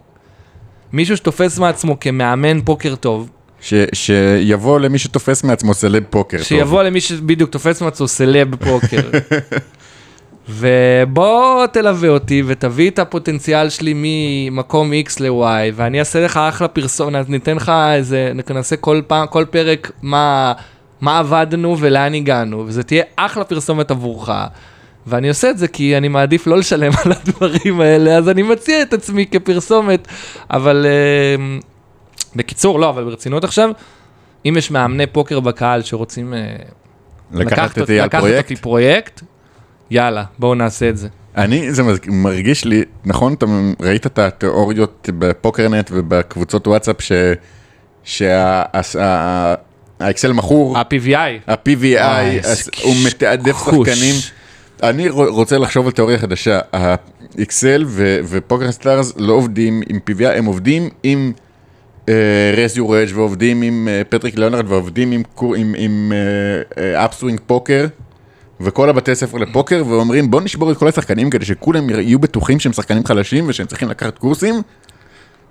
[0.93, 3.29] מישהו שתופס מעצמו כמאמן פוקר טוב,
[3.61, 6.37] ש- שיבוא למי שתופס מעצמו סלב פוקר.
[6.37, 6.45] טוב.
[6.45, 9.09] שיבוא למי שבדיוק תופס מעצמו סלב פוקר.
[10.49, 17.29] ובוא תלווה אותי ותביא את הפוטנציאל שלי ממקום X ל-Y, ואני אעשה לך אחלה פרסומת,
[17.29, 20.53] ניתן לך איזה, נעשה כל פעם, כל פרק מה,
[21.01, 24.29] מה עבדנו ולאן הגענו, וזה תהיה אחלה פרסומת עבורך.
[25.07, 28.81] ואני עושה את זה כי אני מעדיף לא לשלם על הדברים האלה, אז אני מציע
[28.81, 30.07] את עצמי כפרסומת,
[30.51, 31.35] אבל אה,
[32.35, 33.69] בקיצור, לא, אבל ברצינות עכשיו,
[34.45, 36.55] אם יש מאמני פוקר בקהל שרוצים אה,
[37.31, 38.43] לקחת אותי- לקחת פרויקט?
[38.43, 39.21] אותי פרויקט,
[39.91, 41.07] יאללה, בואו נעשה את זה.
[41.37, 43.45] אני, זה מרגיש לי, נכון, אתה
[43.79, 47.11] ראית את התיאוריות בפוקרנט ובקבוצות וואטסאפ ש...
[48.03, 49.55] שהאקסל
[50.33, 51.51] מכור, ה-PVI.
[51.51, 52.47] ה-PVI,
[52.83, 53.57] הוא מתעדף.
[53.57, 54.15] שחקנים.
[54.83, 57.85] אני רוצה לחשוב על תיאוריה חדשה, האקסל
[58.29, 61.31] ו PokerStars לא עובדים עם PVI, הם עובדים עם
[62.57, 65.23] Raise Your Edge ועובדים עם אה, פטריק ליאונרד ועובדים עם
[65.77, 66.11] עם
[66.77, 67.85] Upswing Poker.
[68.63, 72.73] וכל הבתי ספר לפוקר ואומרים בוא נשבור את כל השחקנים כדי שכולם יהיו בטוחים שהם
[72.73, 74.61] שחקנים חלשים ושהם צריכים לקחת קורסים.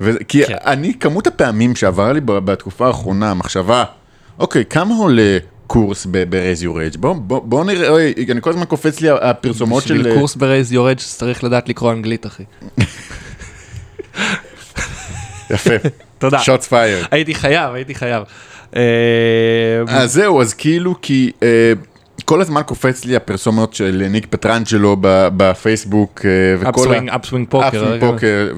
[0.00, 0.54] ו- כי כן.
[0.66, 3.84] אני, כמות הפעמים שעברה לי בתקופה האחרונה, מחשבה,
[4.38, 5.38] אוקיי, כמה עולה
[5.70, 6.98] קורס ב- Raise Your Edge.
[6.98, 9.98] בוא, בוא, בוא נראה, אוי, אני כל הזמן קופץ לי הפרסומות של...
[9.98, 12.42] בשביל קורס ב Raise Your Edge שצריך לדעת לקרוא אנגלית, אחי.
[15.50, 15.74] יפה.
[16.18, 16.38] תודה.
[16.38, 17.06] shots fired.
[17.10, 18.22] הייתי חייב, הייתי חייב.
[18.76, 18.82] אה,
[19.88, 21.72] אז זהו, אז כאילו, כי אה,
[22.24, 24.96] כל הזמן קופץ לי הפרסומות של ניק פטרנג'לו
[25.36, 27.68] בפייסבוק, אה, וכל Upswing, Upswing Poker.
[27.68, 28.00] Upswing.
[28.00, 28.52] Poker,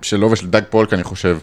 [0.00, 1.38] ושלו ושל דאג פולק, אני חושב.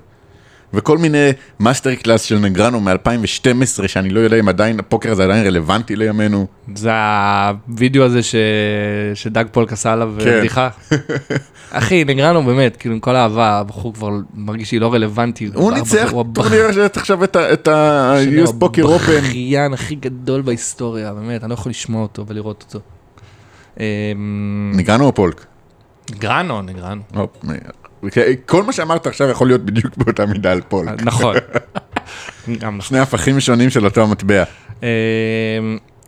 [0.74, 1.30] וכל מיני
[1.60, 6.48] masterclass של נגרנו מ-2012, שאני לא יודע אם עדיין, הפוקר הזה עדיין רלוונטי לימינו.
[6.76, 8.36] זה הווידאו הזה ש...
[9.14, 10.38] שדאג פולק עשה עליו כן.
[10.40, 10.70] בדיחה.
[11.72, 15.50] אחי, נגרנו באמת, כאילו עם כל האהבה, הבחור כבר מרגיש שהוא לא רלוונטי.
[15.54, 19.12] הוא ניצח טורניר שיש עכשיו את ה- את ה-US Poker Open.
[19.12, 22.80] הבכיין הכי גדול בהיסטוריה, באמת, אני לא יכול לשמוע אותו ולראות אותו.
[23.80, 25.46] אמ, נגרנו או פולק?
[26.12, 27.02] נגרנו, נגרנו.
[28.04, 31.04] אוקיי, כל מה שאמרת עכשיו יכול להיות בדיוק באותה מידה על פולק.
[31.04, 31.36] נכון.
[32.60, 32.82] גם נכון.
[32.82, 34.44] שני הפכים שונים של אותו המטבע.
[34.84, 34.88] אמ,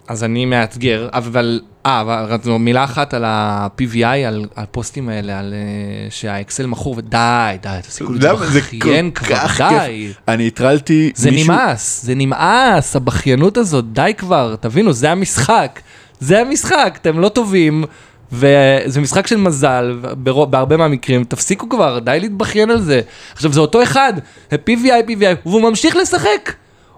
[0.08, 6.08] אז אני מאתגר, אבל, אה, אבל מילה אחת על ה-PVI, על הפוסטים האלה, על אה,
[6.10, 8.14] שהאקסל מכור, ודי, די, תפסיקו?
[8.16, 10.12] זה להתבכיין כבר, די.
[10.28, 11.54] אני הטרלתי זה מישהו...
[11.54, 15.80] נמאס, זה נמאס, הבכיינות הזאת, די כבר, תבינו, זה המשחק.
[16.20, 17.84] זה המשחק, אתם לא טובים,
[18.32, 23.02] וזה משחק של מזל, ברוב, בהרבה מהמקרים, תפסיקו כבר, די להתבכיין על זה.
[23.34, 24.14] עכשיו, זה אותו אחד,
[24.52, 24.68] PVI,
[25.10, 26.54] PVI, והוא ממשיך לשחק.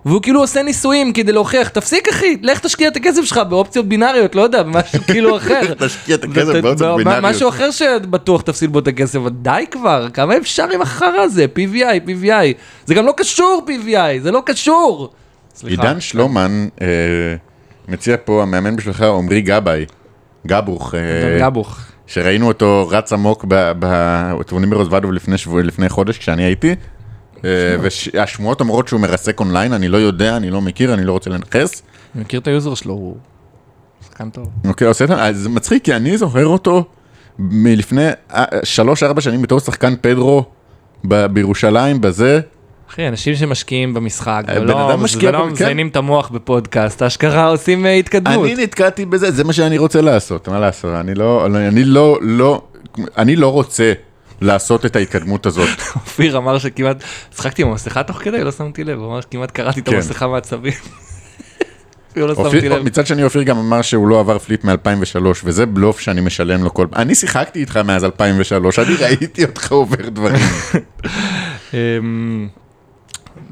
[0.05, 4.35] והוא כאילו עושה ניסויים כדי להוכיח, תפסיק אחי, לך תשקיע את הכסף שלך באופציות בינאריות,
[4.35, 5.73] לא יודע, במשהו כאילו אחר.
[5.73, 7.23] תשקיע את הכסף ות- באופציות בינאריות.
[7.25, 12.09] משהו אחר שבטוח תפסיד בו את הכסף, די כבר, כמה אפשר עם החרא הזה, PVI,
[12.09, 12.53] PVI.
[12.85, 15.13] זה גם לא קשור PVI, זה לא קשור.
[15.67, 16.87] עידן שלומן אה,
[17.87, 19.85] מציע פה, המאמן בשבילך, עמרי גבאי,
[20.47, 21.79] גבוך, אה, עידן גבוך.
[22.07, 26.75] שראינו אותו רץ עמוק בטורנירים ברוזוודוב לפני שבוע, לפני חודש כשאני הייתי,
[27.45, 27.49] אה,
[27.81, 31.83] והשמועות אומרות שהוא מרסק אונליין, אני לא יודע, אני לא מכיר, אני לא רוצה לנכס.
[32.15, 33.15] אני מכיר את היוזר שלו, הוא
[34.07, 34.49] שחקן טוב.
[34.67, 36.85] אוקיי, עושה את זה, זה מצחיק, כי אני זוכר אותו
[37.39, 40.43] מלפני אה, שלוש-ארבע שנים בתור שחקן פדרו
[41.03, 42.39] בירושלים, בזה.
[42.93, 45.39] אחי, אנשים שמשקיעים במשחק, אה, ולא כן.
[45.51, 48.45] מזיינים את המוח בפודקאסט, אשכרה עושים אה, התקדמות.
[48.45, 52.61] אני נתקעתי בזה, זה מה שאני רוצה לעשות, מה לעשות, אני לא, אני לא, לא,
[53.17, 53.93] אני לא רוצה
[54.41, 55.69] לעשות את ההתקדמות הזאת.
[55.95, 59.79] אופיר אמר שכמעט, צחקתי עם המסכה תוך כדי, לא שמתי לב, הוא אמר שכמעט קראתי
[59.79, 59.95] את כן.
[59.95, 60.73] המסכה מעצבים.
[62.15, 62.83] לא.
[62.83, 66.73] מצד שני אופיר גם אמר שהוא לא עבר פליפ מ-2003 וזה בלוף שאני משלם לו
[66.73, 67.01] כל פעם.
[67.01, 70.41] אני שיחקתי איתך מאז 2003, אני ראיתי אותך עובר דברים.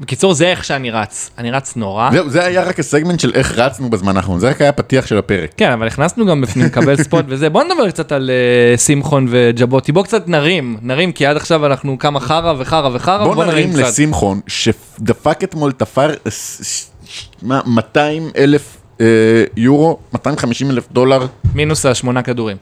[0.02, 1.30] בקיצור, זה איך שאני רץ.
[1.38, 2.10] אני רץ נורא.
[2.12, 5.18] זהו, זה היה רק הסגמנט של איך רצנו בזמן האחרון, זה רק היה הפתיח של
[5.18, 5.50] הפרק.
[5.56, 7.48] כן, אבל הכנסנו גם בפנים קבל ספוט וזה.
[7.50, 9.92] בוא נדבר קצת על אה, שמחון וג'בוטי.
[9.92, 13.78] בוא קצת נרים, נרים, כי עד עכשיו אנחנו כמה חרא וחרא וחרא, בוא נרים קצת.
[13.80, 19.06] לשמחון שדפק אתמול תפר ס- ש- ש- מה, 200 אלף אה,
[19.56, 22.56] יורו, 250 אלף דולר, מינוס השמונה כדורים.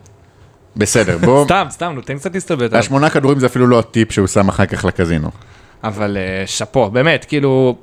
[0.77, 2.31] בסדר, בוא, סתם, סתם, נו, תן קצת.
[2.51, 2.77] עליו.
[2.79, 5.31] השמונה כדורים זה אפילו לא הטיפ שהוא שם אחר כך לקזינו.
[5.85, 7.77] אבל אה, שאפו, באמת, כאילו,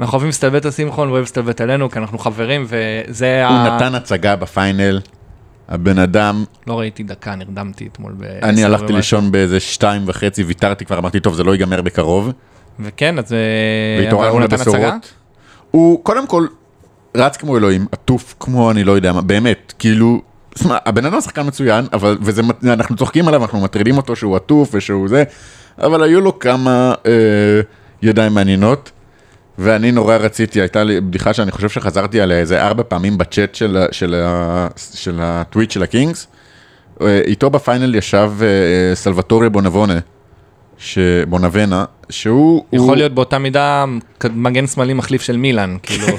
[0.00, 3.76] אנחנו אוהבים להסתלבט על שמחון, הוא אוהב להסתלבט עלינו, כי אנחנו חברים, וזה הוא ה...
[3.76, 5.00] נתן הצגה בפיינל,
[5.68, 8.22] הבן אדם, לא ראיתי דקה, נרדמתי אתמול ב...
[8.22, 8.96] אני הלכתי ומשהו.
[8.96, 12.30] לישון באיזה שתיים וחצי, ויתרתי כבר, אמרתי, טוב, זה לא ייגמר בקרוב.
[12.80, 13.32] וכן, אז...
[13.32, 13.38] אה,
[14.02, 14.40] והתעוררנו הוא?
[14.40, 15.12] לבשורות.
[15.70, 16.46] הוא קודם כל
[17.16, 20.20] רץ כמו אלוהים, עטוף כמו אני לא יודע מה, באמת, כאילו,
[20.70, 25.08] הבן אדם שחקן מצוין, אבל, וזה, אנחנו צוחקים עליו, אנחנו מטרידים אותו שהוא עטוף ושהוא
[25.08, 25.24] זה,
[25.78, 27.10] אבל היו לו כמה אה,
[28.02, 28.90] ידיים מעניינות,
[29.58, 33.78] ואני נורא רציתי, הייתה לי בדיחה שאני חושב שחזרתי עליה איזה ארבע פעמים בצ'אט של,
[33.92, 36.26] של, ה- של הטוויט של הקינגס,
[37.02, 38.46] אה, איתו בפיינל ישב אה,
[38.94, 39.98] סלווטורי בונבונה,
[40.78, 42.64] שבונבנה, שהוא...
[42.72, 43.84] יכול הוא- להיות באותה מידה
[44.34, 46.06] מגן שמאלי מחליף של מילאן, כאילו.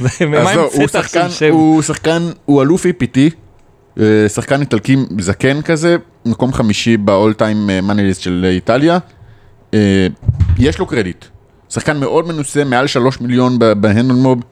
[0.38, 1.50] אז לא, הוא המצאת עכשיו שחקן, שם?
[1.52, 2.92] הוא שחקן, הוא אלוף אה,
[4.28, 8.98] שחקן איטלקי זקן כזה, מקום חמישי ב-all time מניליסט של איטליה.
[9.74, 10.06] אה,
[10.58, 11.24] יש לו קרדיט.
[11.68, 14.42] שחקן מאוד מנוסה, מעל שלוש מיליון בהנדל מוב.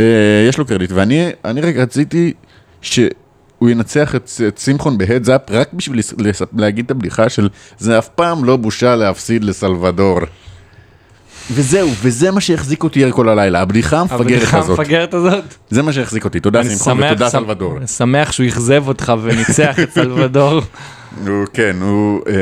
[0.00, 2.32] אה, יש לו קרדיט, ואני אני רק רציתי
[2.80, 3.10] שהוא
[3.68, 6.00] ינצח את, את שמחון בהדזאפ רק בשביל
[6.56, 7.48] להגיד את הבדיחה של
[7.78, 10.18] זה אף פעם לא בושה להפסיד לסלבדור.
[11.50, 14.78] וזהו, וזה מה שהחזיק אותי ער כל הלילה, הבדיחה המפגרת הבדיחה הזאת.
[14.78, 15.44] המפגרת הזאת.
[15.70, 17.86] זה מה שהחזיק אותי, תודה אני שמחון שמח- ותודה שמח- סלבדור.
[17.86, 20.60] שמח שהוא אכזב אותך וניצח את סלבדור.
[21.26, 22.20] הוא כן, הוא...
[22.28, 22.32] אה,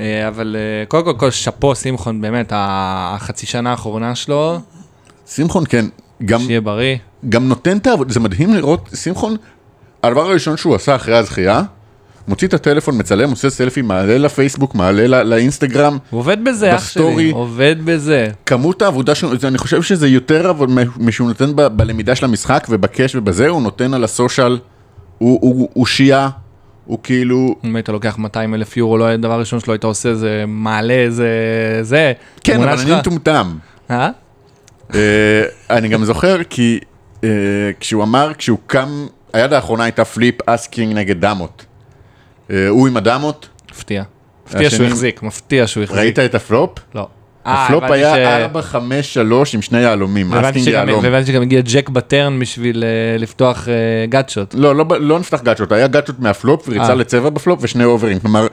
[0.00, 4.60] אה, אבל אה, קודם כל, כל שאפו שמחון, באמת, ה- החצי שנה האחרונה שלו,
[5.26, 5.84] שמחון כן,
[6.24, 6.96] גם, שיהיה בריא.
[7.28, 9.36] גם נותן את העבודה, זה מדהים לראות, שמחון,
[10.02, 11.62] הדבר הראשון שהוא עשה אחרי הזכייה,
[12.30, 15.98] מוציא את הטלפון, מצלם, עושה סלפי, מעלה לפייסבוק, מעלה ל- לאינסטגרם.
[16.10, 17.30] הוא עובד בזה, אח שלי.
[17.30, 18.28] עובד בזה.
[18.46, 20.66] כמות העבודה שלו, אני חושב שזה יותר אבל
[20.96, 24.58] משהוא נותן ב- בלמידה של המשחק וב cash ובזה, הוא נותן על ה social,
[25.18, 26.28] הוא- הוא הוא שיעה,
[26.84, 30.14] הוא כאילו, אם היית לוקח 200 אלף יורו, לא היה דבר ראשון שלא היית עושה
[30.14, 31.28] זה מעלה איזה
[31.82, 32.12] זה.
[32.44, 32.78] כן, אבל.
[32.80, 33.56] אני מטומטם.
[33.90, 34.10] אה?
[34.94, 36.78] אה, אני גם זוכר כי
[37.24, 37.28] אה,
[37.80, 41.64] כשהוא אמר, כשהוא קם, היד האחרונה הייתה flip ace king נגד דמות.
[42.50, 44.02] אה, הוא עם הדמות, מפתיע.
[44.46, 45.98] מפתיע שהוא החזיק, מפתיע שהוא החזיק.
[45.98, 46.70] ראית את הפלופ?
[46.94, 47.08] לא.
[47.46, 48.52] אה, הפלופ ש- היה 4-5-3
[49.54, 50.30] עם שני יהלומים,
[50.64, 51.04] שגם- יהלום.
[51.04, 53.74] והבנתי שגם הגיע ג'ק בטרן בשביל אה, לפתוח אה,
[54.08, 54.54] גאצ'ות.
[54.58, 56.94] לא, לא, לא נפתח גאצ'ות, היה גאצ'ות מהפלופ וריצה אה.
[56.94, 58.46] לצבע בפלופ ושני אוברים, כלומר,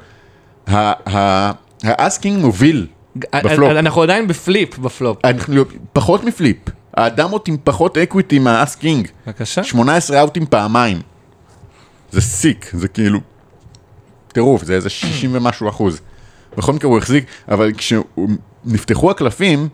[1.84, 2.88] האסקינג מוביל,
[3.36, 3.70] בפלופ.
[3.72, 5.18] אה, אנחנו עדיין בפליפ בפלופ.
[5.26, 6.58] אנחנו פחות מפליפ,
[6.94, 9.64] האדמות עם פחות אקוויטי מהאסקינג, בבקשה.
[9.64, 11.02] 18 אאוטים פעמיים,
[12.12, 13.20] זה סיק, זה כאילו,
[14.38, 16.02] טירוף, זה איזה 60 ומשהו אחוז.
[16.58, 19.68] בכל מקרה הוא החזיק, אבל כשנפתחו הקלפים,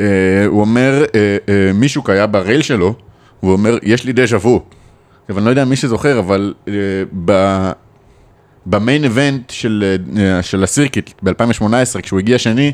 [0.00, 0.04] אה,
[0.46, 2.94] הוא אומר, אה, אה, מישהו היה ב rail שלו,
[3.40, 4.62] הוא אומר, יש לי דז'ה וו.
[5.22, 6.72] עכשיו, אני לא יודע מי שזוכר, אבל אה.
[8.66, 12.72] ב main event של, אה, של ה circuit ב-2018, כשהוא הגיע שני,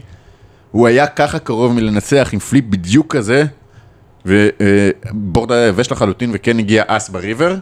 [0.71, 3.45] הוא היה ככה קרוב מלנצח עם flip בדיוק כזה,
[4.27, 7.57] ו board היה יבש לחלוטין וכן הגיע אס ב river,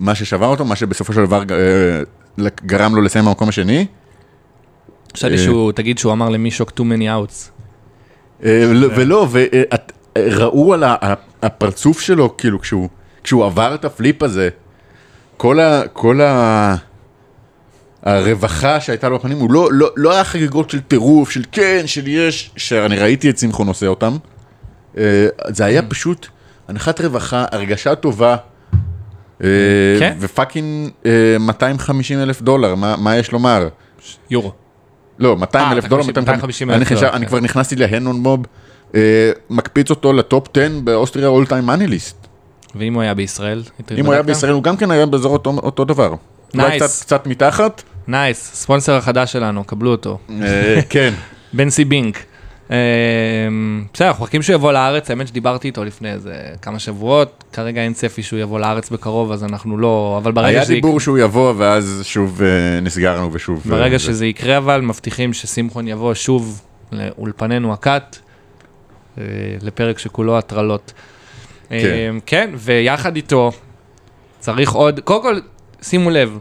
[0.00, 2.00] מה ששבר אותו, מה שבסופו של דבר אה,
[2.66, 3.86] גרם לו לסיים במקום השני.
[5.16, 5.38] חשבתי אה.
[5.38, 7.50] שהוא, תגיד שהוא אמר למישוק too many outs.
[8.44, 9.28] אה, לא- ולא,
[10.18, 10.84] וראו על
[11.42, 12.60] הפרצוף שלו, כאילו,
[13.22, 14.48] כשהוא, עבר את הפליפ הזה,
[15.36, 15.82] כל ה...
[15.92, 16.76] כל ה...
[18.02, 22.08] הרווחה שהייתה לו בפנים, הוא לא, לא, לא היה חגיגות של טירוף, של כן, של
[22.08, 24.16] יש, שאני ראיתי את שמחון עושה אותם.
[24.98, 26.26] אה, זה היה פשוט
[26.68, 28.36] אנחת רווחה, הרגשה טובה.
[30.20, 33.68] ו fucking אה, 250 אלף דולר, מה, יש לומר?
[34.30, 34.52] יורו.
[35.18, 37.26] לא, 200 אה, אלף דולר, 250 אני אלף דולר, אני כן.
[37.28, 38.46] כבר נכנסתי ל Hendon Mob,
[38.94, 39.00] אה,
[39.50, 42.26] מקפיץ אותו ל top 10 באוסטריה all time money list.
[42.74, 43.62] ואם הוא היה בישראל?
[43.98, 44.22] אם הוא היה?
[44.22, 46.14] בישראל, הוא גם כן היה באזור אותו- דבר.
[46.54, 46.84] אולי Nice.
[47.02, 47.82] קצת- מתחת.
[48.08, 50.18] nice, ספונסר החדש שלנו, קבלו אותו.
[50.42, 51.14] אה, כן.
[51.52, 52.18] בנסי בינק.
[52.74, 53.48] אה,
[53.92, 57.92] בסדר, אנחנו מחכים שהוא יבוא לארץ, האמת שדיברתי איתו לפני איזה כמה שבועות, כרגע אין
[57.92, 61.54] צפי שהוא יבוא לארץ בקרוב, אז אנחנו לא, אבל ברגע היה שזה דיבור שהוא יבוא,
[61.56, 63.62] ואז שוב אה, נסגר לנו ושוב.
[63.66, 64.04] אה, ברגע זה.
[64.04, 66.60] שזה יקרה אבל, מבטיחים ששמחון יבוא שוב
[66.92, 68.18] לאולפנינו הקאט,
[69.18, 69.24] אה,
[69.62, 70.92] לפרק שכולו הטרלות.
[71.68, 72.16] כן.
[72.26, 73.52] כן, ויחד איתו
[74.38, 75.38] צריך עוד, קודם כל,
[75.82, 76.38] שימו לב,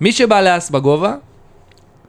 [0.00, 1.14] מי שבא לאס בגובה,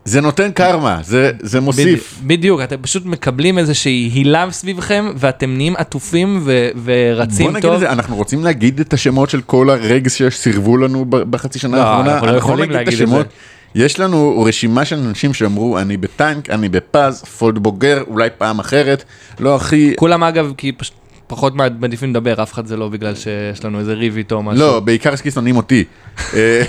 [0.05, 2.15] זה נותן קרמה, זה- זה מוסיף.
[2.21, 7.61] בדי- בדיוק, אתם פשוט מקבלים איזושהי הילה סביבכם, ואתם נהיים עטופים ו- ורצים בוא נגיד
[7.61, 7.73] טוב.
[7.73, 11.81] את זה, אנחנו רוצים להגיד את השמות של כל הרגס שסירבו לנו בחצי שנה לא,
[11.83, 12.13] האחרונה.
[12.13, 13.15] אנחנו לא יכולים להגיד את זה.
[13.75, 19.03] יש לנו רשימה של אנשים שאמרו, אני בטנק, אני בפז, פולד בוגר, אולי פעם אחרת.
[19.39, 20.93] לא, אחי, כולם אגב, כי פשוט
[21.27, 24.59] פחות מעדיפים לדבר, אף אחד זה לא בגלל שיש לנו איזה ריב איתו או משהו.
[24.65, 25.83] לא, בעיקר כי שונאים אותי.
[26.33, 26.61] אה,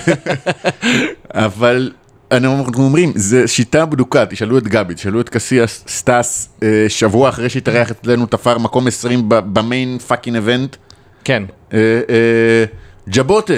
[1.34, 1.90] אבל
[2.32, 7.48] אנחנו אומרים, זו שיטה בדוקה, תשאלו את גבי, תשאלו את קסיאס סטאס, אה, שבוע אחרי
[7.48, 10.76] שהתארח אצלנו תפר מקום 20 ב- ב main fucking event.
[11.24, 11.78] כן, אה,
[12.08, 12.64] אה,
[13.08, 13.54] ג'בוטה,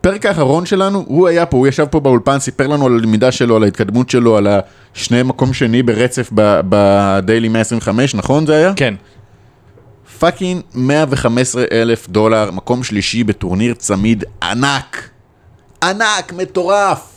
[0.00, 3.56] פרק האחרון שלנו, הוא היה פה, הוא ישב פה באולפן, סיפר לנו על הלמידה שלו,
[3.56, 4.46] על ההתקדמות שלו, על
[4.94, 6.30] השני מקום שני ברצף
[6.68, 8.72] ב daily 125, נכון זה היה?
[8.76, 8.94] כן.
[10.18, 15.08] fucking 115 אלף דולר, מקום שלישי בטורניר צמיד ענק.
[15.82, 17.09] ענק, מטורף.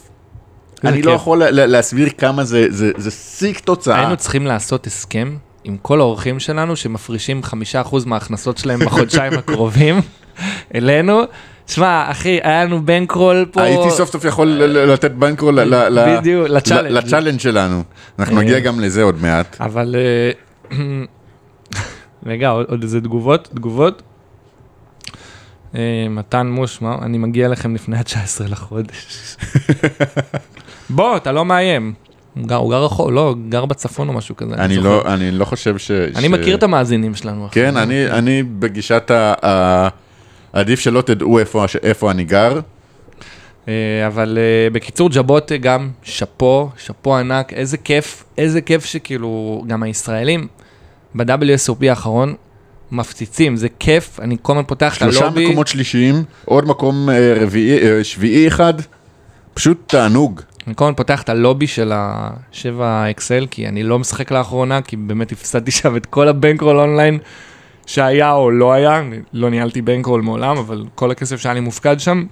[0.83, 1.11] אני לא.
[1.11, 3.99] יכול לה- לה- להסביר כמה זה, זה, זה sick תוצאה.
[3.99, 9.95] היינו צריכים לעשות הסכם עם כל האורחים שלנו שמפרישים חמישה אחוז מההכנסות שלהם בחודשיים הקרובים
[10.75, 11.21] אלינו.
[11.67, 13.61] שמע, אחי, היה לנו bankroll פה.
[13.61, 17.39] הייתי סוף סוף יכול לתת bankroll ל challenge.
[17.39, 17.83] שלנו.
[18.19, 18.41] אנחנו.
[18.41, 19.57] נגיע גם לזה עוד מעט.
[19.61, 19.95] אבל...
[20.71, 20.77] אה,
[22.25, 23.49] רגע, עוד עוד איזה תגובות?
[23.55, 24.01] תגובות?
[25.75, 25.79] אה,
[26.09, 26.95] מתן מוש, מה?
[27.01, 29.05] אני מגיע לכם לפני ה-19 לחודש.
[30.89, 31.93] בוא, אתה לא מאיים.
[32.35, 34.55] הוא גר, הוא גר רחוק, לא, הוא גר בצפון או משהו כזה.
[34.55, 34.87] אני זוכר.
[34.89, 35.91] לא, אני לא חושב ש...
[35.91, 37.47] אני ש- מכיר את המאזינים שלנו.
[37.51, 39.33] כן, אני, אני בגישת ה...
[39.45, 39.87] ה-
[40.53, 42.59] עדיף שלא תדעו איפה, איפה אני גר.
[43.67, 43.73] אה,
[44.07, 50.47] אבל אה, בקיצור, ג'בוטה גם שאפו, שאפו ענק, איזה כיף, איזה כיף שכאילו גם הישראלים
[51.15, 52.33] ב-WSOP האחרון
[52.91, 55.45] מפציצים, זה כיף, אני כל הזמן פותח את שלושה הלובי.
[55.45, 58.73] מקומות שלישיים, עוד מקום אה, רביעי, שביעי אחד,
[59.53, 60.41] פשוט תענוג.
[60.67, 64.95] אני כל הזמן פותח את הלובי של השבע אקסל, כי אני לא משחק לאחרונה, כי
[64.95, 67.19] באמת הפסדתי שם את כל הבנקרול אונליין
[67.85, 71.99] שהיה או לא היה, אני לא ניהלתי בנקרול מעולם, אבל כל הכסף שהיה לי מופקד
[71.99, 72.23] שם.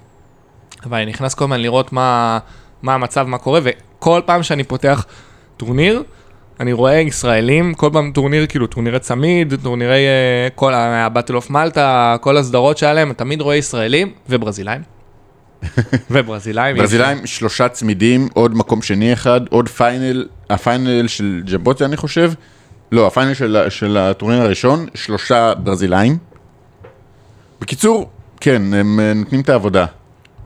[0.89, 2.39] ואני נכנס כל הזמן לראות מה,
[2.81, 5.05] מה המצב, מה קורה, וכל פעם שאני פותח
[5.57, 6.03] טורניר,
[6.59, 12.17] אני רואה ישראלים, כל פעם טורניר, כאילו טורנירי צמיד, טורנירי, אה, כל ה-Battle of Malta,
[12.21, 15.00] כל הסדרות שהיה להם, תמיד רואה ישראלים וברזילאים.
[16.11, 16.77] וברזילאים.
[16.77, 22.31] ברזילאים, שלושה צמידים, עוד מקום שני אחד, עוד final, ה final של ג'בוטי אני חושב,
[22.91, 26.17] לא, ה final של, של הטורניר הראשון, שלושה ברזילאים.
[27.61, 28.09] בקיצור,
[28.41, 29.85] כן, הם אה, נותנים את העבודה.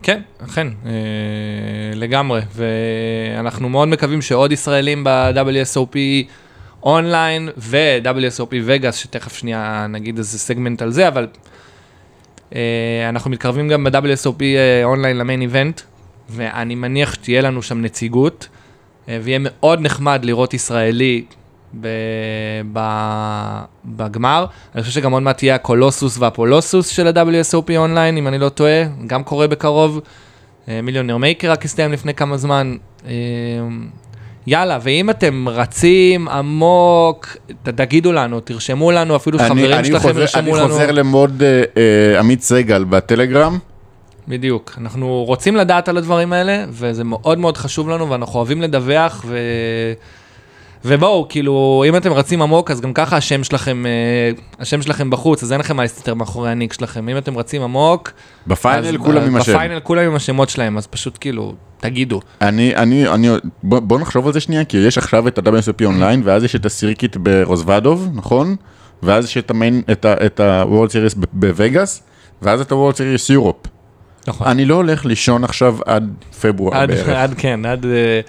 [0.03, 0.91] כן, אכן, אה,
[1.95, 5.95] לגמרי, ואנחנו מאוד מקווים שעוד ישראלים ב-WSOP
[6.83, 11.27] אונליין ו-WSOP וגאס, שתכף שנייה נגיד איזה סגמנט על זה, אבל
[13.09, 15.81] אנחנו מתקרבים גם ב-WSOP אה, online ל main event,
[16.29, 18.47] ואני מניח שתהיה לנו שם נציגות,
[19.09, 21.25] אה, ויהיה מאוד נחמד לראות ישראלי
[23.85, 24.45] בגמר.
[24.75, 28.83] אני חושב שגם עוד מעט תהיה הקולוסוס והפולוסוס של ה-WSOP אונליין, אם אני לא טועה,
[29.07, 29.99] גם קורה בקרוב.
[30.67, 32.77] מיליונר מייקר רק הסתיים לפני כמה זמן.
[34.47, 37.27] יאללה, ואם אתם רצים עמוק,
[37.63, 40.65] תגידו לנו, תרשמו לנו, אפילו אני- חברים אני שלכם חוזר- ירשמו לנו.
[40.65, 43.57] אני חוזר למוד אה, אה, עמית סגל בטלגרם.
[44.27, 44.75] בדיוק.
[44.81, 49.37] אנחנו רוצים לדעת על הדברים האלה, וזה מאוד מאוד חשוב לנו, ואנחנו אוהבים לדווח, ו...
[50.85, 53.91] ובואו, כאילו, אם אתם רצים עמוק, אז גם ככה השם שלכם, אה,
[54.59, 57.09] השם שלכם בחוץ, אז אין לכם להסתתר מאחורי הניק שלכם.
[57.09, 58.11] אם אתם רצים עמוק,
[58.47, 59.53] ב final כולם עם השם.
[59.53, 61.53] ב final כולם עם השמות שלהם, אז פשוט כאילו,
[61.89, 62.21] תגידו.
[62.41, 63.29] אני, אני, אני,
[63.63, 66.65] בוא, בוא נחשוב על זה שנייה, כי יש עכשיו את ה-WSOP אונליין, ואז יש את
[66.65, 68.55] ה circuit ברוזוודוב, נכון?
[69.03, 72.03] ואז יש את ה main, את ה-World Series בווגאס,
[72.41, 73.55] ואז את ה- World Series Europe.
[74.27, 74.47] נכון.
[74.47, 77.09] אני לא הולך לישון עכשיו עד פברואר עד, בערך.
[77.09, 78.19] עד כן, עד אה,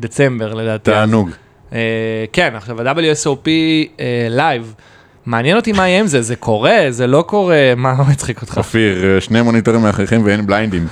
[0.00, 0.90] דצמבר לדעתי.
[0.90, 1.30] תענוג.
[1.72, 3.48] אה, כן, עכשיו ה-WSOP
[4.30, 4.74] live,
[5.26, 8.56] מעניין אותי מה יהיה עם זה, זה קורה, זה לא קורה, מה מצחיק אותך?
[8.58, 10.86] אופיר, אה, שני מוניטורים מאחריכם ואין בליינדים.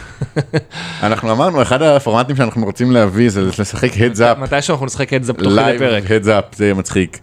[1.03, 5.41] אנחנו אמרנו, אחד הפורמטים שאנחנו רוצים להביא זה לשחק up, מתי שאנחנו נשחק זה תוך
[5.47, 6.05] כדי live פרק.
[6.05, 7.18] heads up, זה יהיה מצחיק.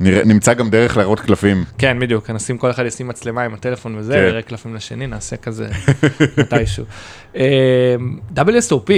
[0.00, 1.64] נראה- נמצא גם דרך להראות קלפים.
[1.78, 4.18] כן, בדיוק, נשים כל אחד ישים מצלמה עם הטלפון וזה, כן.
[4.18, 5.66] יראה קלפים לשני, נעשה כזה
[6.38, 6.84] מתישהו.
[7.36, 7.94] אה,
[8.36, 8.90] WSOP,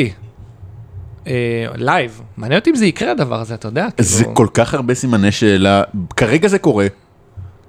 [1.26, 1.32] אה,
[1.76, 3.86] live, מעניין אותי אם זה יקרה הדבר הזה, אתה יודע?
[3.98, 5.82] זה כאילו, כל כך הרבה סימני שאלה,
[6.16, 6.86] כרגע זה קורה,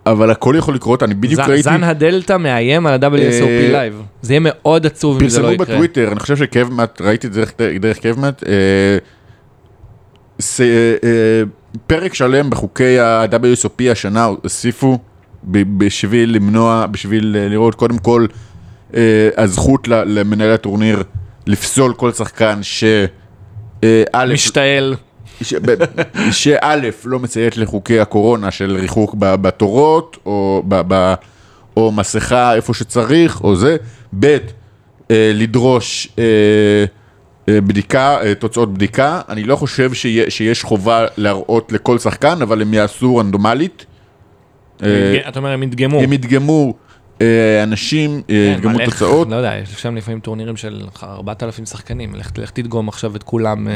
[0.06, 4.34] אבל הכל יכול לקרות, אני בדיוק ראיתי, זן הדלתא מאיים על ה-WSOP אה, live, זה
[4.34, 5.76] יהיה מאוד עצוב אם זה לא פרסמו יקרה.
[5.76, 7.44] בטוויטר, אני חושב ש Kevmath, ראיתי את זה
[7.80, 8.52] דרך- Kevmath, אה,
[10.60, 10.66] אה,
[11.04, 11.42] אה,
[11.88, 15.00] פרק שלם בחוקי ה-WSOP השנה הוסיפו
[15.44, 18.26] בשביל למנוע, בשביל אה, לראות קודם כל
[18.96, 19.02] אה,
[19.38, 21.04] הזכות למנהל הטורניר
[21.48, 22.84] לפסול כל שחקן ש...
[23.84, 24.96] אה, משתעל.
[26.32, 26.76] שא'
[27.06, 31.14] לא מציית לחוקי הקורונה של ריחוק בתורות, או, ב- ב-
[31.78, 33.78] או מסכה איפה שצריך, או זה,
[34.20, 34.26] ב'
[35.12, 36.24] אה, לדרוש אה,
[37.50, 42.62] אה, בדיקה, אה, תוצאות בדיקה, אני לא חושב שיה- שיש חובה להראות לכל שחקן, אבל
[42.62, 43.86] הם יעשו רנדומלית.
[44.84, 44.88] אה,
[45.30, 46.00] אתה אומר, הם ידגמו.
[46.02, 46.74] הם ידגמו
[47.64, 49.28] אנשים, אה, כן, ידגמו לך- תוצאות.
[49.30, 53.74] לא יודע, יש שם לפעמים טורנירים של 4,000 שחקנים, לך, תדגום עכשיו את כולם, אה,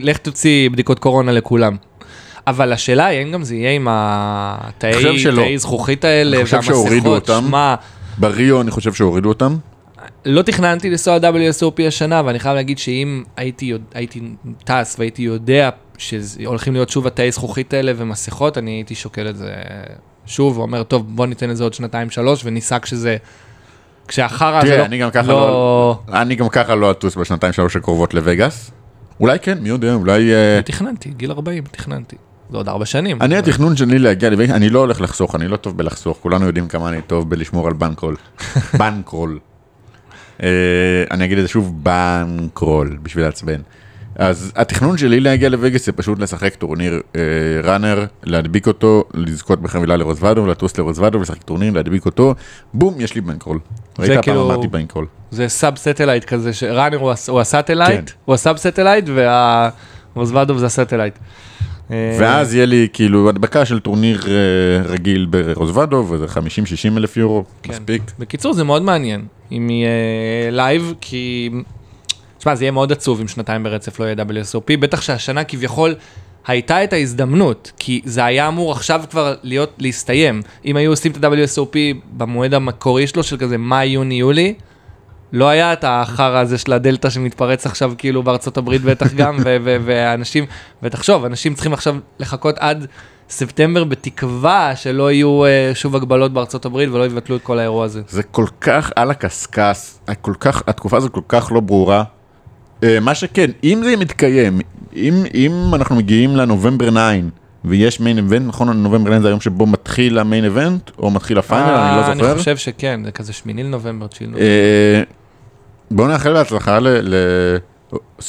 [0.00, 1.76] לך, תוציא בדיקות קורונה לכולם.
[2.46, 7.30] אבל השאלה היא, האם גם זה יהיה עם התאי זכוכית האלה אני חושב שהורידו והמסכות,
[7.30, 7.52] אותם.
[8.18, 9.56] בריו אני חושב שהורידו אותם.
[10.24, 14.20] לא תכננתי לנסוע WSOP השנה, ואני חייב להגיד שאם הייתי, הייתי
[14.64, 19.52] טס והייתי יודע שהולכים להיות שוב התאי זכוכית האלה ומסכות, אני הייתי שוקל את זה
[20.30, 23.16] שוב, ואומר, טוב, בוא ניתן לזה עוד שנתיים שלוש וניסע כשזה,
[24.08, 24.84] כשהחרא זה תראה, לא...
[24.84, 25.98] אני גם ככה לא...
[26.12, 28.70] אני גם ככה לא אטוס בשנתיים שלוש הקרובות לווגאס.
[29.20, 30.34] אולי כן, מי יודע, אולי...
[30.34, 32.16] אה, תכננתי, גיל 40, תכננתי.
[32.50, 33.22] זה עוד ארבע שנים.
[33.22, 36.68] אני התכנון שלי להגיע לווגאס, אני לא הולך לחסוך, אני לא טוב בלחסוך, כולנו יודעים
[36.68, 38.16] כמה אני טוב בלשמור על bankroll.
[38.80, 39.38] bankroll.
[40.42, 40.48] אה,
[41.10, 43.60] אני אגיד את זה שוב, bankroll, בשביל לעצבן.
[44.16, 47.20] אז התכנון שלי להגיע לווגאס זה פשוט לשחק טורניר אה,
[47.64, 52.34] ראנר, להדביק אותו, לזכות בחבילה לרוזוודו, לטוס לרוזוודו, לשחק טורניר, להדביק אותו,
[52.74, 53.58] בום, יש לי bankroll.
[53.98, 55.06] ראית פעם כאילו- אמרתי bankroll.
[55.30, 58.16] זה sub satellite כזה, שראנר הוא הוא ה satellite, כן.
[58.24, 61.18] הוא ה sub satellite, והרוזוודוב זה ה satellite.
[61.90, 64.32] אה, ואז יהיה לי כאילו הדבקה של טורניר אה,
[64.92, 67.72] רגיל ברוזוודוב, וזה 50-60 אלף יורו, כן.
[67.72, 68.02] מספיק.
[68.18, 71.50] בקיצור, זה מאוד מעניין, אם יהיה live, כי...
[72.40, 75.94] תשמע, זה יהיה מאוד עצוב אם שנתיים ברצף לא יהיה WSOP, בטח שהשנה כביכול
[76.46, 80.42] הייתה את ההזדמנות, כי זה היה אמור עכשיו כבר להיות, להסתיים.
[80.64, 81.76] אם היו עושים את ה-WSOP
[82.16, 84.54] במועד המקורי שלו, של כזה מאי, יוני, יולי,
[85.32, 90.46] לא היה את החרא הזה של הדלתא שמתפרץ עכשיו כאילו בארצות הברית בטח גם, ואנשים,
[90.82, 92.86] ותחשוב, אנשים צריכים עכשיו לחכות עד
[93.30, 98.02] ספטמבר בתקווה שלא יהיו אה, שוב הגבלות בארצות הברית ולא יבטלו את כל האירוע הזה.
[98.08, 102.04] זה כל כך על הקשקש, כל כך, התקופה הזאת כל כך לא ברורה.
[102.82, 104.60] אה, מה שכן, אם זה מתקיים,
[104.96, 107.00] אם, אם אנחנו מגיעים לנובמבר 9
[107.64, 111.38] ויש main event, נכון, נובמבר 9 זה היום שבו מתחיל ה main event, או מתחיל
[111.38, 112.30] ה final, אני לא אה, זוכר.
[112.32, 114.46] אני חושב שכן, זה כזה שמיני לנובמבר, תשיעי לנובמבר.
[114.46, 115.02] אה,
[115.90, 116.78] בואו נאחל בהצלחה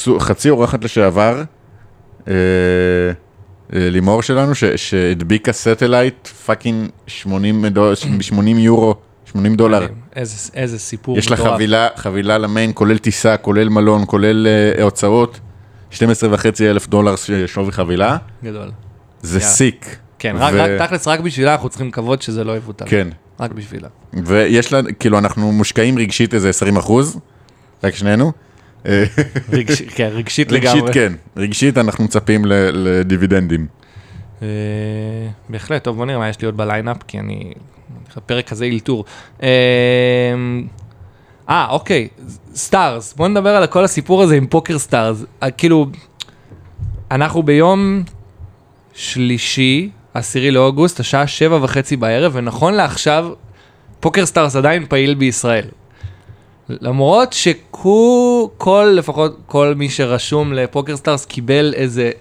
[0.08, 1.44] לחצי אורחת לשעבר,
[3.74, 8.96] לימור שלנו, שהדביקה satellite fucking 80 דול- 80 יורו,
[9.32, 9.88] 80 דולר.
[10.16, 11.54] איזה- איזה סיפור יש לה מטורף.
[11.54, 15.40] חבילה, חבילה למיין, כולל טיסה, כולל מלון, כולל אה, הוצאות,
[15.90, 17.16] 12 וחצי אלף דולר
[17.46, 18.72] שווי חבילה, גדול.
[19.22, 19.52] זה יאללה.
[19.52, 19.96] סיק.
[20.20, 20.54] כן, ו- רק,
[20.88, 22.86] תכלס, רק בשבילה אנחנו צריכים לקוות שזה לא יבוטל.
[22.88, 23.08] כן,
[23.40, 23.88] רק בשבילה.
[24.26, 27.20] ויש לה, כאילו אנחנו מושקעים רגשית איזה 20 אחוז,
[27.84, 28.32] רק שנינו.
[29.52, 30.94] רגש, כן, רגשית רגשית לגמרי.
[30.94, 32.42] כן, רגשית אנחנו מצפים
[32.74, 33.68] לדיבידנדים.
[34.42, 34.48] אה,
[35.50, 37.52] בהחלט, טוב, בוא נראה מה יש לי עוד ב lineup, כי אני...
[38.16, 39.06] הפרק כזה אלתור.
[39.44, 39.50] אה,
[41.50, 42.08] אה, אוקיי,
[42.56, 45.26] Stars, בוא נדבר על כל הסיפור הזה עם PokerStars.
[45.44, 45.86] אה, כאילו,
[47.12, 48.04] אנחנו ביום
[48.94, 53.30] שלישי, עשירי לאוגוסט, השעה שבע וחצי בערב, ונכון לעכשיו,
[54.00, 55.66] PokerStars עדיין פעיל בישראל.
[56.70, 62.12] למרות שכל, לפחות כל מי שרשום ל PokerStars קיבל איזה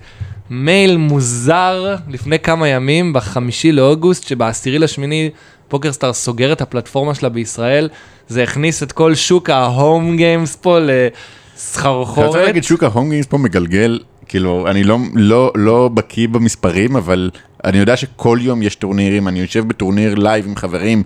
[0.51, 5.31] מייל מוזר לפני כמה ימים, בחמישי לאוגוסט, שבעשירי לשמיני
[5.71, 7.89] PokerStars סוגר את הפלטפורמה שלה בישראל.
[8.29, 12.27] זה הכניס את כל שוק ה home games פה לסחרחורת.
[12.27, 13.99] רוצה להגיד שוק ה home games פה מגלגל,
[14.29, 17.31] כאילו אני לא, לא, לא בקיא במספרים, אבל
[17.65, 21.03] אני יודע שכל יום יש טורנירים, אני יושב בטורניר live עם חברים.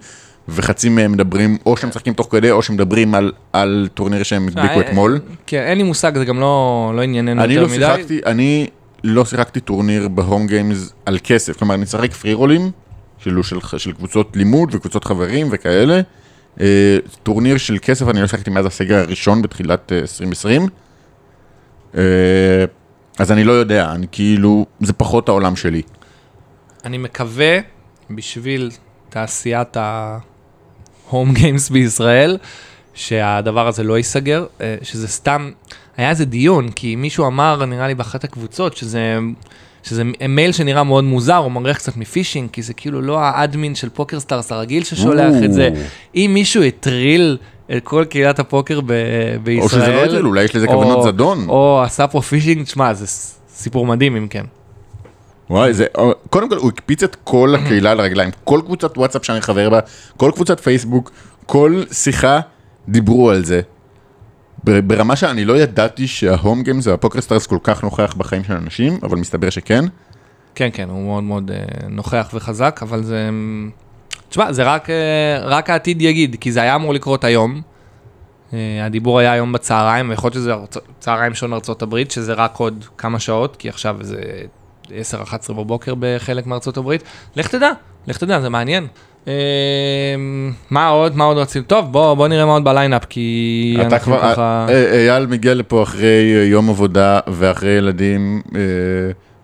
[0.48, 4.80] וחצי מהם מדברים, או שהם משחקים תוך כדי, או שמדברים על, על טורניר שהם הדביקו
[4.80, 5.20] אה, אתמול.
[5.46, 7.76] כן, אין לי מושג, זה גם לא, לא ענייננו יותר לא מדי.
[7.76, 8.66] שיחקתי, אני
[9.04, 12.70] לא שיחקתי טורניר ב home games על כסף, כלומר אני משחק פרי רולים,
[13.24, 16.00] כאילו של, של קבוצות לימוד וקבוצות חברים וכאלה.
[16.60, 20.68] אה, טורניר של כסף אני לא שיחקתי מאז הסגר הראשון בתחילת אה, 2020.
[21.96, 22.02] אה,
[23.18, 25.82] אז אני לא יודע, אני כאילו, זה פחות העולם שלי.
[26.84, 27.58] אני מקווה,
[28.10, 28.70] בשביל
[29.10, 32.38] תעשיית ה home games בישראל,
[32.94, 35.50] שהדבר הזה לא ייסגר, אה, שזה סתם,
[35.96, 39.18] היה איזה דיון, כי מישהו אמר, נראה לי באחת הקבוצות, שזה,
[39.84, 43.29] שזה מייל שנראה מאוד מוזר, הוא מריח קצת מ phishing, כי זה כאילו לא ה
[43.29, 45.68] admin של פוקר סטארס הרגיל ששולח את זה.
[45.72, 45.80] או.
[46.14, 47.36] אם מישהו הטריל
[47.76, 48.92] את כל קהילת הפוקר ב-
[49.42, 51.48] בישראל, או שזה לא הטריל, אולי יש לזה או- כוונות זדון.
[51.48, 53.06] או עשה פה phishing, תשמע, זה
[53.54, 54.44] סיפור מדהים אם כן.
[55.50, 55.86] וואי, זה,
[56.30, 59.80] קודם כל הוא הקפיץ את כל הקהילה על הרגליים, כל קבוצת וואטסאפ שאני חבר בה,
[60.16, 61.10] כל קבוצת פייסבוק,
[61.46, 62.40] כל שיחה
[62.88, 63.60] דיברו על זה.
[64.64, 68.98] ברמה שאני לא ידעתי שה home games והפוקר סטארס כל כך נוכח בחיים של אנשים,
[69.02, 69.84] אבל מסתבר שכן.
[70.54, 73.30] כן, כן, הוא מאוד מאוד אה, נוכח וחזק, אבל זה...
[74.28, 77.60] תשמע, זה רק, אה, רק העתיד יגיד, כי זה היה אמור לקרות היום.
[78.52, 80.80] אה, הדיבור היה היום בצהריים, ויכול להיות שזה.
[80.98, 84.22] צהריים שעון ארצות הברית, שזה רק עוד כמה שעות, כי עכשיו זה
[84.88, 87.02] 10-11 בבוקר בחלק מארצות הברית.
[87.36, 87.70] לך תדע,
[88.06, 88.86] לך תדע, זה מעניין.
[89.28, 89.32] אה,
[90.70, 91.64] מה עוד, מה עוד רצינו?
[91.64, 94.66] טוב, בוא, בוא נראה מה עוד בליינאפ, כי אתה כבר, ככה...
[94.68, 96.04] אה, אה, אייל מגיע לפה אחרי
[96.36, 98.42] אה, יום עבודה ואחרי ילדים,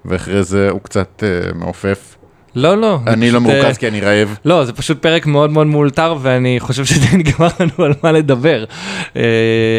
[0.05, 1.23] ואחרי זה הוא קצת
[1.55, 2.17] מעופף.
[2.57, 2.99] לא, לא.
[3.07, 4.37] אני לא מורכז כי אני רעב.
[4.45, 8.65] לא, זה פשוט פרק מאוד מאוד מאולתר, ואני חושב שדי נגמר לנו על מה לדבר.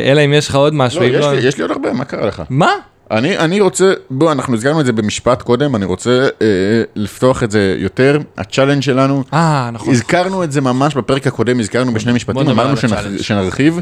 [0.06, 1.02] אלא אם יש לך עוד משהו.
[1.02, 2.44] לא, לי- יש לי עוד הרבה, מה קרה לך?
[2.50, 2.72] מה?
[3.12, 6.48] אני, אני רוצה, בוא, אנחנו הזכרנו את זה במשפט קודם, אני רוצה אה,
[6.96, 8.20] לפתוח את זה יותר.
[8.38, 9.94] ה challenge שלנו, אה, נכון.
[9.94, 13.22] הזכרנו את זה ממש בפרק הקודם, הזכרנו בשני משפטים, נדבר אמרנו על שנח, ה challenge.
[13.22, 13.80] שנרחיב.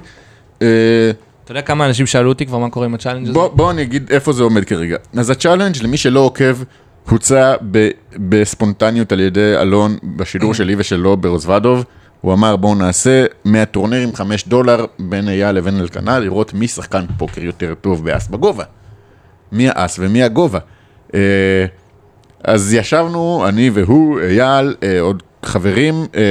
[0.62, 0.68] אה,
[1.44, 3.34] אתה יודע כמה אנשים שאלו אותי כבר מה קורה עם ה challenge הזה?
[3.34, 4.98] בוא, בוא אני אגיד איפה זה עומד כרגע.
[5.18, 6.58] אז ה challenge, למי שלא עוקב,
[7.10, 11.84] הוצע ב, בספונטניות על ידי אלון בשידור שלי ושלו ברוזוודוב.
[12.22, 17.06] הוא אמר בואו נעשה 100 טורנירים 5 דולר בין אייל לבין אלקנה, לראות מי שחקן
[17.18, 18.64] פוקר יותר טוב באס בגובה.
[19.52, 20.60] מי האס ומי הגובה.
[21.14, 21.66] אה,
[22.44, 26.22] אז ישבנו, אני והוא, אייל, אה, עוד חברים, אה,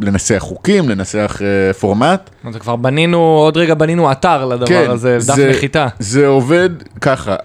[0.00, 1.40] לנסח חוקים, לנסח
[1.80, 2.30] פורמט.
[2.52, 5.86] זה כבר בנינו, עוד רגע בנינו אתר לדבר הזה, דף נחיתה.
[5.88, 7.36] כן, זה עובד ככה,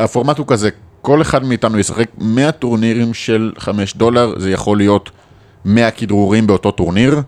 [0.00, 0.68] הפורמט הוא כזה,
[1.02, 5.10] כל אחד מאיתנו ישחק 100 טורנירים של 5 דולר, זה יכול להיות
[5.64, 7.20] 100 כדרורים באותו טורניר.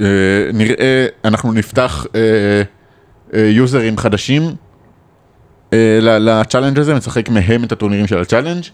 [0.00, 0.06] אה,
[0.54, 2.06] נראה, אנחנו נפתח
[3.34, 4.42] יוזרים חדשים
[5.72, 8.64] ל challenge הזה, נשחק מהם את הטורנירים של ה challenge,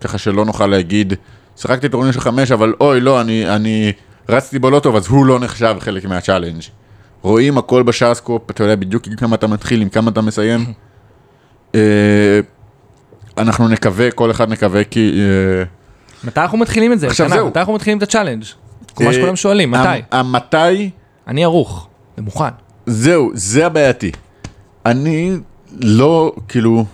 [0.00, 1.12] ככה שלא נוכל להגיד,
[1.56, 3.92] שיחקתי טורניר של 5, אבל אוי, לא, אני, אני
[4.28, 6.62] רצתי בו לא טוב, אז הוא לא נחשב חלק מה challenge.
[7.22, 10.64] רואים הכל בשארסקופ, אתה יודע בדיוק עם כמה אתה מתחיל, עם כמה אתה מסיים.
[11.74, 11.80] אה,
[13.38, 15.20] אנחנו נקווה, כל אחד נקווה כי...
[15.20, 15.64] אה,
[16.24, 17.06] מתי אנחנו מתחילים את זה?
[17.06, 17.28] עכשיו?
[17.28, 17.46] זהו.
[17.48, 18.44] מתי אנחנו מתחילים את ה challenge?
[18.96, 19.88] כמו אה, שכולם שואלים, מתי?
[19.88, 20.90] המ- המתי,
[21.26, 21.88] אני ערוך,
[22.18, 22.48] ומוכן.
[22.86, 24.10] זהו, זה הבעייתי.
[24.86, 25.36] אני
[25.80, 26.84] לא, כאילו,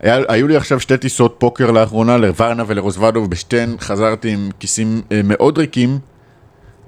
[0.00, 5.20] היה, היו לי עכשיו שתי טיסות פוקר לאחרונה, לוורנה ולרוזוודוב, בשתיהן חזרתי עם כיסים אה,
[5.24, 5.98] מאוד ריקים,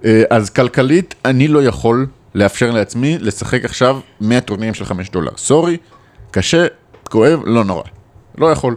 [0.05, 5.31] אה, אז כלכלית אני לא יכול לאפשר לעצמי לשחק עכשיו 100 טורנירים של 5 דולר.
[5.37, 5.77] סורי,
[6.31, 6.67] קשה,
[7.11, 7.83] כואב, לא נורא.
[8.39, 8.77] לא יכול.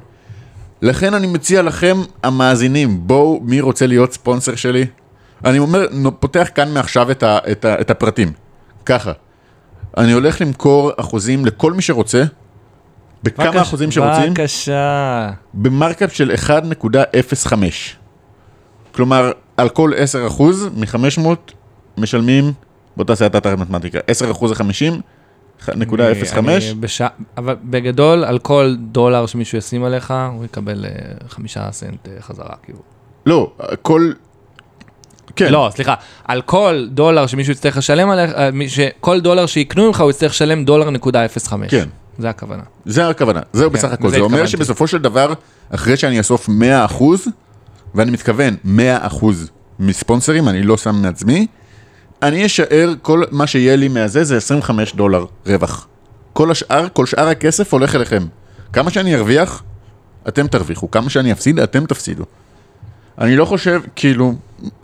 [0.81, 4.85] לכן אני מציע לכם, המאזינים, בואו, מי רוצה להיות ספונסר שלי?
[5.45, 5.85] אני אומר,
[6.19, 8.31] פותח כאן מעכשיו את, ה, את, ה, את הפרטים.
[8.85, 9.11] ככה.
[9.97, 12.23] אני הולך למכור אחוזים לכל מי שרוצה,
[13.23, 15.29] בכמה בבקשה- אחוזים שרוצים, בבקשה.
[15.53, 17.95] במרקאפ של 1.05.
[18.91, 21.27] כלומר, על כל 10 אחוז מ-500
[21.97, 22.53] משלמים,
[22.97, 25.01] בוא תעשה אתה את המתמטיקה, 10 אחוז זה 50,
[25.65, 27.01] 1.05, אני בש...
[27.37, 30.91] אבל בגדול, על כל דולר שמישהו ישים עליך, הוא יקבל אה,
[31.27, 32.79] חמישה סנט אה, חזרה, כאילו.
[33.25, 33.51] לא,
[33.81, 34.11] כל...
[35.35, 35.93] כן, לא, סליחה,
[36.23, 38.49] על כל דולר שמישהו יצטרך לשלם עליך, אה.
[38.99, 41.53] כל דולר שיקנו ממך, הוא יצטרך לשלם דולר נקודה 0.5.
[41.69, 41.87] כן.
[42.17, 42.63] זה הכוונה.
[42.85, 44.45] זה הכוונה, זהו בסך הכל, לזה זה אומר.
[44.45, 45.33] שבסופו של דבר,
[45.69, 47.27] אחרי שאני אאסוף 100 אחוז,
[47.95, 49.49] ואני מתכוון 100 אחוז
[49.79, 51.47] מספונסרים, אני לא שם מעצמי,
[52.23, 55.87] אני אשאר, כל מה שיהיה לי מהזה זה 25 דולר רווח.
[56.33, 58.25] כל השאר, כל שאר הכסף הולך אליכם.
[58.73, 59.63] כמה שאני ארוויח,
[60.27, 62.23] אתם תרוויחו, כמה שאני אפסיד, אתם תפסידו.
[63.17, 64.33] אני לא חושב, כאילו,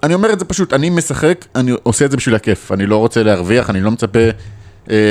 [0.04, 2.98] אני אומר את זה פשוט, אני משחק, אני עושה את זה בשביל הכיף, אני לא
[2.98, 4.20] רוצה להרוויח, אני לא מצפה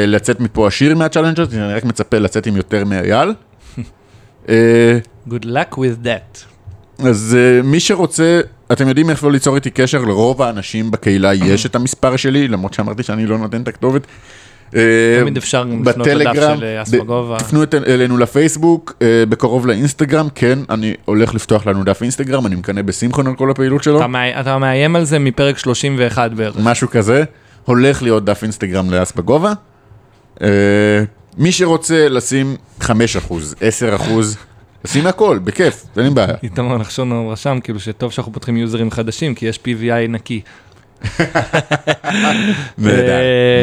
[0.07, 3.33] לצאת מפה עשיר מהצ'אלנג' הזה, אני רק מצפה לצאת עם יותר מאייל.
[4.49, 4.99] אה,
[5.31, 6.39] Good luck with that.
[7.07, 8.41] אז uh, מי שרוצה,
[8.73, 13.03] אתם יודעים איפה ליצור איתי קשר, לרוב האנשים בקהילה יש את המספר שלי, למרות שאמרתי
[13.03, 14.07] שאני לא נותן את הכתובת.
[14.77, 14.81] אה,
[15.21, 17.37] תמיד אפשר גם לפנות לדף של, אה, אס ב- בגובה.
[17.39, 22.83] תפנו אלינו לפייסבוק, אה, בקרוב לאינסטגרם, כן, אני הולך לפתוח לנו דף אינסטגרם, אני מקנא
[22.83, 26.57] בשמחון על כל הפעילות שלו, אתה, מאי- אתה מאיים על זה מפרק 31 בערך.
[26.63, 27.25] משהו כזה,
[27.65, 29.49] הולך להיות דף אינסטגרם לאס בגובה.
[29.49, 29.55] אה,
[31.39, 32.91] מי שרוצה לשים 5%, 10%,
[34.85, 36.35] לשים הכל, בכיף, אין לי בעיה.
[36.43, 40.41] איתמר נחשון רשם כאילו שטוב שאנחנו פותחים יוזרים חדשים כי יש PVI נקי.
[42.79, 43.19] נהדר,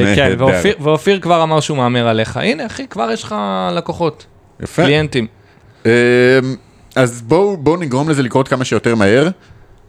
[0.06, 0.46] אה, כן, נהדר.
[0.80, 2.38] ואופיר- כבר אמר שהוא מהמר עליך.
[2.38, 3.36] הנה אחי, כבר יש לך
[3.76, 4.26] לקוחות.
[4.76, 5.28] קליינטים.
[5.86, 5.92] אמ,
[6.96, 9.30] אז בואו נגרום לזה לקרות כמה שיותר מהר.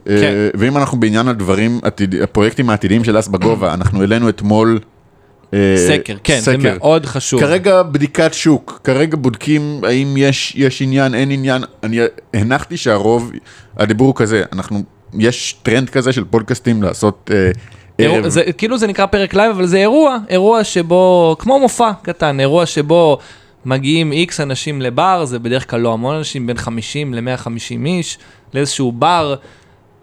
[0.05, 0.13] כן.
[0.13, 1.81] אה, ואם אנחנו בעניין הדברים,
[2.23, 4.79] הפרויקטים העתידיים של אס בגובה, אנחנו העלינו אתמול...
[5.57, 6.77] אה, סקר, כן, זה סקר.
[6.79, 7.41] מאוד חשוב.
[7.41, 11.63] כרגע בדיקת שוק, כרגע בודקים האם יש, יש עניין, אין עניין.
[11.83, 11.99] אני
[12.35, 13.33] הנחתי שהרוב,
[13.77, 14.83] הדיבור הוא כזה, אנחנו,
[15.19, 17.51] יש טרנד כזה של פודקאסטים לעשות אה,
[17.99, 18.29] אירוע-.
[18.29, 22.67] זה, כאילו זה נקרא פרק לייב, אבל זה אירוע, אירוע שבו, כמו מופע קטן, אירוע
[22.67, 23.19] שבו
[23.65, 28.19] מגיעים איקס אנשים לבר, זה בדרך כלל לא המון אנשים, בין 50 ל-150 איש,
[28.55, 29.35] לאיזשהו בר,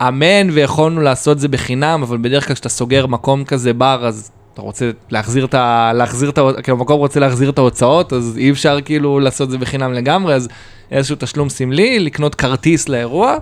[0.07, 4.61] אמן, ויכולנו לעשות זה בחינם, אבל בדרך כלל כשאתה סוגר מקום כזה בר, אז אתה
[4.61, 5.91] רוצה להחזיר את ה...
[5.95, 6.41] להחזיר את ה...
[6.63, 10.49] כאילו המקום רוצה להחזיר את ההוצאות, אז אי אפשר כאילו לעשות זה בחינם לגמרי, אז
[10.91, 13.37] איזשהו תשלום סמלי, לקנות כרטיס לאירוע,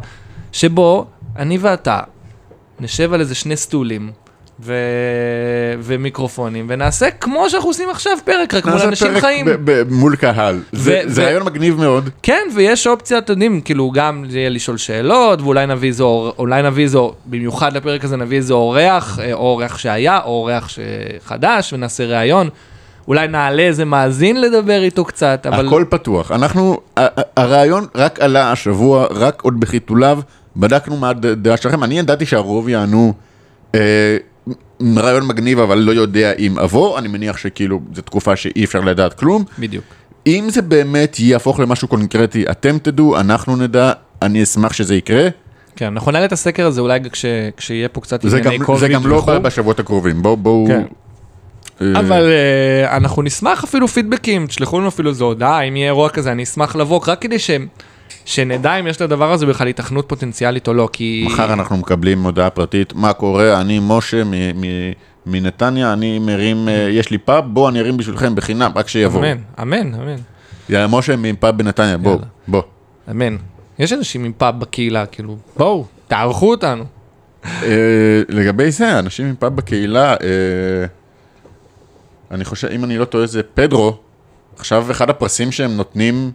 [0.51, 1.05] שבו
[1.35, 1.99] אני ואתה
[2.79, 4.11] נשב על איזה שני סטולים.
[4.63, 4.73] ו...
[5.79, 9.45] ומיקרופונים, ונעשה כמו שאנחנו עושים עכשיו פרק, רק מול אנשים פרק חיים.
[9.45, 10.59] ב- ב- מול קהל.
[10.71, 12.09] זה, ו- זה ו- רעיון מגניב מאוד.
[12.23, 16.83] כן, ויש אופציה, אתם יודעים, כאילו גם יהיה לשאול שאלות, ואולי נביא איזה, אולי נביא
[16.83, 20.69] איזה, במיוחד לפרק הזה נביא איזה אורח, אה, או אורח שהיה, או אורח
[21.25, 22.49] חדש, ונעשה ראיון.
[23.07, 25.67] אולי נעלה איזה מאזין לדבר איתו קצת, אבל...
[25.67, 26.31] הכל פתוח.
[26.31, 26.77] אנחנו,
[27.37, 30.19] הרעיון רק עלה השבוע, רק עוד בחיתוליו,
[30.57, 31.83] בדקנו מה הדעה שלכם.
[31.83, 33.13] אני ידעתי שהרוב יענו
[33.75, 33.79] אה,
[34.97, 36.99] רעיון מגניב, אבל לא יודע אם אבוא.
[36.99, 39.43] אני מניח שכאילו, זו תקופה שאי אפשר לדעת כלום.
[39.59, 39.83] בדיוק.
[40.27, 45.27] אם זה באמת יהפוך למשהו קונקרטי, אתם תדעו, אנחנו נדע, אני אשמח שזה יקרה.
[45.75, 47.25] כן, אנחנו נעלה את הסקר הזה אולי כש,
[47.57, 49.21] כשיהיה פה קצת ענייני גם, קוביד זה גם לא.
[49.21, 50.21] בא בשבועות הקרובים.
[50.21, 50.67] בואו, בואו...
[50.67, 50.83] כן.
[51.81, 56.09] אה, אבל uh, אנחנו נשמח אפילו פידבקים, תשלחו לנו אפילו איזו הודעה, אם יהיה אירוע
[56.09, 57.51] כזה, אני אשמח לבוא, רק כדי ש...
[58.25, 61.23] שנדע אם יש לדבר הזה בכלל התכנות פוטנציאלית או לא, כי...
[61.27, 64.91] מחר אנחנו מקבלים הודעה פרטית, מה קורה, אני משה מ- מ-
[65.25, 69.23] מנתניה, אני מרים, אה, יש לי פאב, בוא אני ארים בשבילכם בחינם, רק שיבואו.
[69.23, 70.15] אמן, אמן, אמן,
[70.69, 72.25] יאללה, משה מפאב בנתניה, בוא, יאללה.
[72.47, 72.61] בוא.
[73.11, 73.35] אמן.
[73.79, 76.83] יש אנשים עם פאב בקהילה, כאילו, בואו, תערכו אותנו.
[77.45, 80.17] אה, לגבי זה, אנשים עם פאב בקהילה, אה,
[82.31, 83.97] אני חושב, אם אני לא טועה, זה פדרו,
[84.57, 86.31] עכשיו אחד הפרסים שהם נותנים,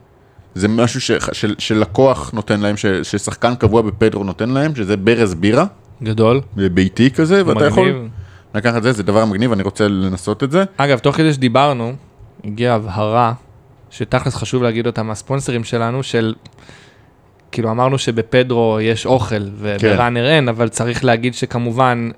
[0.56, 5.34] זה משהו ש- של- שלקוח נותן להם, ש- ששחקן קבוע בפדרו נותן להם, שזה ברז
[5.34, 5.64] בירה,
[6.02, 8.08] גדול, ביתי כזה, ואתה יכול מגניב.
[8.54, 10.64] לקחת את זה, זה דבר מגניב, אני רוצה לנסות את זה.
[10.76, 11.92] אגב, תוך כדי שדיברנו,
[12.44, 13.32] הגיעה הבהרה
[13.90, 16.34] שתכלס חשוב להגיד אותם הספונסרים שלנו, של,
[17.52, 22.10] כאילו אמרנו שבפדרו יש אוכל ובראנר אין, אבל צריך להגיד שכמובן,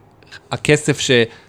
[0.53, 0.99] הכסף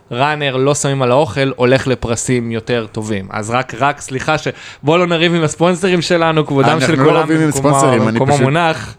[0.09, 3.27] שראנר לא שמים על האוכל, הולך לפרסים יותר טובים.
[3.31, 4.47] אז רק, רק, סליחה, ש...
[4.83, 8.19] בואו לא נריב עם הספונסרים שלנו, כבודם אנחנו של לא כולם רבים עם ספונסרים, אני
[8.19, 8.95] פשוט- מונח,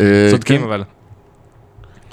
[0.00, 0.64] אה, צודקים כן.
[0.66, 0.84] אבל.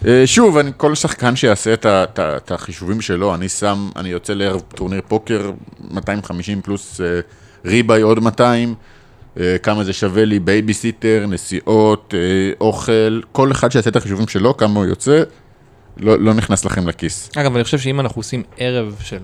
[0.07, 5.01] אה, שוב, אני, כל שחקן שיעשה את החישובים שלו, אני שם, אני יוצא לערב טורניר
[5.07, 5.51] פוקר,
[5.91, 7.19] 250 פלוס אה,
[7.65, 8.75] rebuy עוד 200,
[9.39, 12.13] אה, כמה זה שווה לי, בייביסיטר, נסיעות,
[12.61, 15.23] אוכל, כל אחד שיעשה את החישובים שלו, כמה הוא יוצא,
[15.97, 17.29] לא, לא נכנס לכם לכיס.
[17.37, 19.17] אגב, אני חושב שאם אנחנו עושים ערב של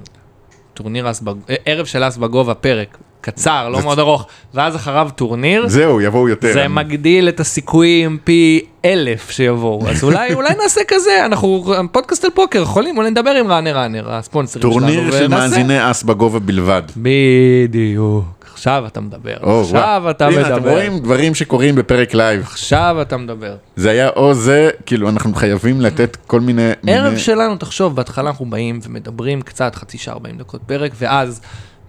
[0.73, 5.09] טורניר אס בגובה, ערב של אס בגובה פרק, קצר, לא זה- מאוד ארוך, ואז אחריו
[5.15, 6.53] טורניר, זהו, יבואו יותר.
[6.53, 9.87] זה אני- מגדיל את הסיכויים פי אלף שיבואו.
[9.89, 14.11] אז אולי, אולי נעשה כזה, אנחנו פודקאסט על פוקר, יכולים, אולי נדבר עם ראנר ראנר,
[14.13, 15.27] הספונסרים שלנו, טורניר של ונעשה.
[15.27, 16.81] מאזיני אס בגובה בלבד.
[16.97, 20.09] בדיוק, עכשיו אתה מדבר, או, עכשיו וואו.
[20.11, 22.41] אתה הנה, אתם מדבר, רואים דברים שקורים בפרק לייב.
[22.41, 23.55] עכשיו אתה מדבר.
[23.75, 26.71] זה היה או זה, כאילו, אנחנו חייבים לתת כל מיני...
[26.87, 27.19] ערב מיני...
[27.19, 31.41] שלנו, תחשוב, בהתחלה אנחנו באים ומדברים קצת, חצי שעה, 40 דקות פרק, ואז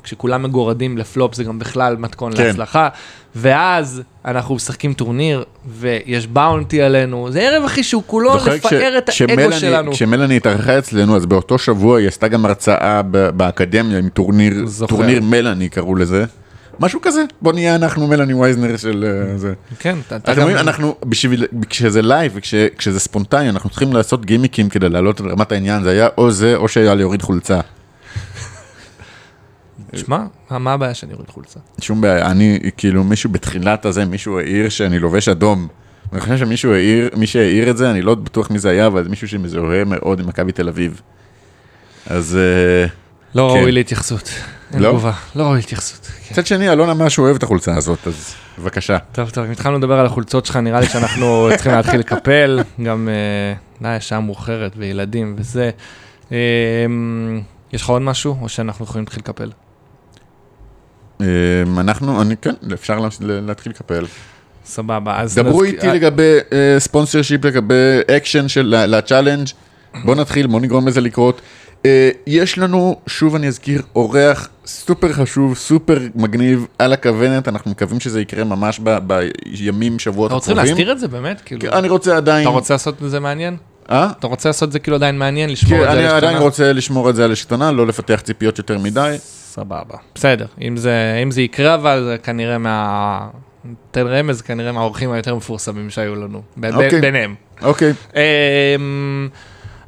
[0.02, 2.46] כשכולם מגורדים לפלופ זה גם בכלל מתכון כן.
[2.46, 2.88] להצלחה,
[3.34, 9.52] ואז אנחנו משחקים טורניר, ויש bounty עלינו, זה ערב אחי שהוא כולו לפאר את האגו
[9.52, 9.92] שלנו.
[9.92, 13.02] כשמלאני התארחה אצלנו, אז באותו שבוע היא עשתה גם הרצאה
[13.36, 14.96] באקדמיה עם טורניר, זוכר.
[14.96, 16.24] טורניר מלאני קראו לזה.
[16.80, 19.52] משהו כזה, בוא נהיה אנחנו מלאני וייזנר של אה, זה.
[19.78, 25.20] כן, אתה- גם- אנחנו, בשביל, כשזה לייב וכשזה ספונטני, אנחנו צריכים לעשות גימיקים כדי לעלות
[25.20, 27.60] את רמת העניין, זה היה או זה או שהיה להוריד חולצה.
[29.94, 30.18] שמע,
[30.50, 31.60] מה- הבעיה שאני אוריד חולצה?
[31.80, 35.68] שום בעיה, אני, כאילו, מישהו בתחילת הזה, מישהו העיר שאני לובש אדום.
[36.12, 39.02] אני חושב שמישהו העיר, מי שהעיר את זה, אני לא בטוח מי זה היה, אבל
[39.04, 41.00] זה מישהו שמזוהה מאוד עם מכבי תל אביב.
[42.06, 42.86] אז אה,
[43.34, 43.58] לא כן.
[43.60, 44.30] ראוי להתייחסות.
[44.74, 44.88] אין לא?
[44.88, 46.00] תגובה, לא ראוי להתייחסות.
[46.06, 46.32] כן.
[46.34, 48.98] מצד שני, אלונה משהו אוהב את החולצה הזאת, אז בבקשה.
[49.12, 53.08] טוב, טוב, אם התחלנו לדבר על החולצות שלך, נראה לי שאנחנו צריכים להתחיל לקפל, גם,
[53.08, 55.70] אה, די, השעה מאוחרת, וילדים וזה.
[56.32, 56.36] אה,
[57.72, 59.50] יש לך עוד משהו, או שאנחנו יכולים להתחיל לקפל?
[61.20, 61.26] אה,
[61.78, 64.06] אנחנו, אני, כן, אפשר לה- להתחיל לקפל.
[64.64, 65.34] סבבה, אז...
[65.34, 66.36] דברו איתי לגבי
[66.78, 67.74] sponsorship, לגבי
[68.16, 69.46] אקשן של ה challenge.
[70.04, 71.40] בוא נתחיל, בוא נגרום לזה לקרות.
[71.86, 78.00] אה, יש לנו, שוב אני אזכיר, אורח סופר חשוב, סופר מגניב על הכוונת, אנחנו מקווים
[78.00, 80.70] שזה יקרה ממש ב- בימים, שבועות אתה רוצה הקרובים.
[80.70, 81.40] להסתיר את זה באמת?
[81.40, 82.40] כאילו, אני רוצה עדיין...
[82.42, 83.56] אתה רוצה לעשות את זה מעניין?
[83.90, 84.08] אה?
[84.18, 86.32] אתה רוצה לעשות את זה כאילו עדיין מעניין, לשמור כן, את זה אני על עדיין
[86.32, 86.44] השתנה?
[86.44, 89.16] רוצה לשמור את זה על השתנה, לא לפתח ציפיות יותר מדי.
[89.20, 89.96] סבבה.
[90.14, 93.20] בסדר, אם זה, אם זה יקרה, אבל זה כנראה מה...
[93.90, 97.00] תן רמז, כנראה מהאורחים היותר מפורסמים שהיו לנו, ב- ב- אוקיי.
[97.00, 97.34] ביניהם.
[97.62, 97.92] אוקיי.
[98.16, 99.28] אמ,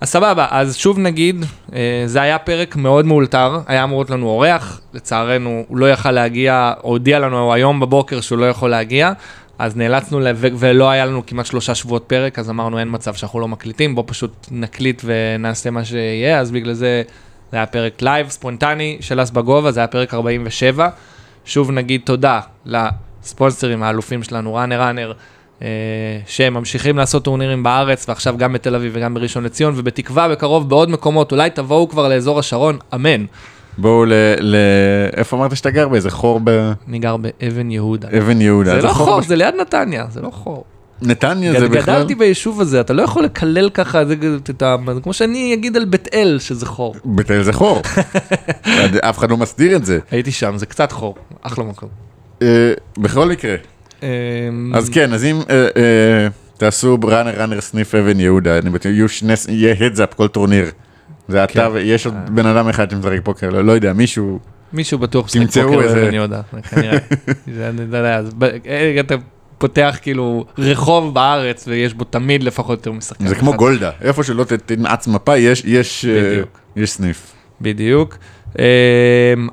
[0.03, 1.44] אז סבבה, אז שוב נגיד,
[1.74, 6.11] אה, זה היה פרק מאוד מאולתר, היה אמור להיות לנו אורח, לצערנו הוא לא יכל
[6.11, 9.12] להגיע, הודיע לנו היום בבוקר שהוא לא יכול להגיע,
[9.59, 13.40] אז נאלצנו, ל- ולא היה לנו כמעט שלושה שבועות פרק, אז אמרנו אין מצב שאנחנו
[13.40, 17.03] לא מקליטים, בוא פשוט נקליט ונעשה מה שיהיה, אז בגלל זה
[17.50, 20.88] זה היה פרק לייב, ספונטני של אס בגובה, זה היה פרק 47.
[21.44, 25.12] שוב נגיד תודה לספונסרים האלופים שלנו, ראנר ראנר,
[25.62, 25.68] אה,
[26.26, 30.90] שהם ממשיכים לעשות טורנירים בארץ, ועכשיו גם בתל אביב וגם בראשון לציון, ובתקווה בקרוב בעוד
[30.90, 33.24] מקומות, אולי תבואו כבר לאזור השרון, אמן.
[33.78, 34.12] בואו ל...
[34.40, 34.56] ל...
[35.16, 35.88] איפה אמרת שאתה גר?
[35.88, 38.08] באיזה חור באבן אני גר באבן יהודה.
[38.40, 38.80] יהודה.
[38.80, 40.64] זה לא חור, בש- זה ליד נתניה, זה לא חור.
[41.02, 41.82] נתניה זה בכלל...
[41.96, 44.14] גדלתי ביישוב הזה, אתה לא יכול לקלל ככה, זה
[44.50, 46.94] את ה- זה כמו שאני אגיד על בית אל שזה חור.
[47.04, 47.82] בית אל זה חור.
[49.00, 49.98] אף אחד לא מסדיר את זה.
[50.10, 51.88] הייתי שם, זה קצת חור, אחלה מקום.
[52.42, 53.54] אה, בכל מקרה.
[54.03, 59.32] אמ, אז כן, אז אם אה, אה, תעשו ראנר ראנר סניף אבן יהודה, יהיו שני,
[59.48, 60.70] יהיה הדזאפ כל טורניר.
[61.28, 64.38] זה אתה ויש עוד בן אדם אחד שמשחק פוקר, לא לא יודע, מישהו,
[64.72, 66.40] מישהו בטוח משחק פוקר באבן יהודה,
[66.70, 66.98] כנראה.
[68.66, 69.14] אה, אתה
[69.59, 73.26] פותח כאילו רחוב בארץ ויש בו תמיד לפחות יותר משחקן.
[73.26, 73.53] זה כמו.
[73.55, 75.38] גולדה, איפה שלא תנעץ מפה, אה.
[76.76, 77.32] יש סניף.
[77.61, 78.18] בדיוק.
[78.59, 78.62] אמ,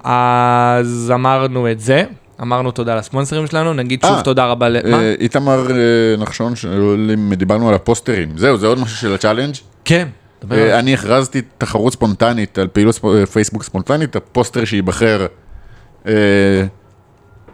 [0.03, 2.03] אז אמרנו את זה,
[2.41, 4.77] אמרנו תודה לספונסרים שלנו, נגיד שוב אה, תודה רבה ל...
[4.77, 5.75] אה, איתמר אה,
[6.17, 6.53] נחשון,
[7.37, 9.53] דיברנו על הפוסטרים, זהו, זה עוד משהו של ה challenge.
[9.85, 10.07] כן.
[10.51, 15.25] אה, אני הכרזתי תחרות ספונטנית על פעילות ספ- אה, פייסבוק ספונטנית, הפוסטר שייבחר
[16.07, 16.13] אה,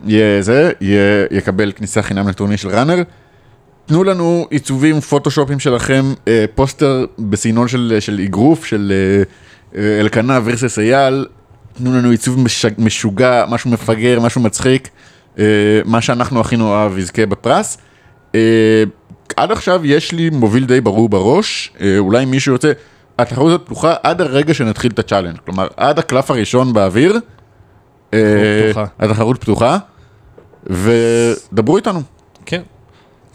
[0.06, 3.04] יהיה זה, יהיה- יקבל כניסה חינם לטורניר של ראנר.
[3.86, 6.14] תנו לנו עיצובים פוטושופים שלכם,
[6.56, 8.94] פוסטר בסגנון של, של אגרוף, של
[9.76, 11.26] אלקנה versus אייל,
[11.78, 14.90] תנו לנו עיצוב מש, משוגע, משהו מפגר, משהו מצחיק,
[15.40, 15.44] אה,
[15.86, 17.78] מה שאנחנו הכי נאהב יזכה בפרס.
[18.36, 18.84] אה,
[19.38, 22.72] עד עכשיו יש לי מוביל די ברור בראש, אה, אולי מישהו יוצא,
[23.20, 27.20] התחרות הזאת פתוחה עד הרגע שנתחיל את ה challenge, כלומר עד הקלף הראשון באוויר.
[29.00, 29.78] התחרות פתוחה.
[30.66, 32.02] ודברו איתנו.
[32.46, 32.62] כן.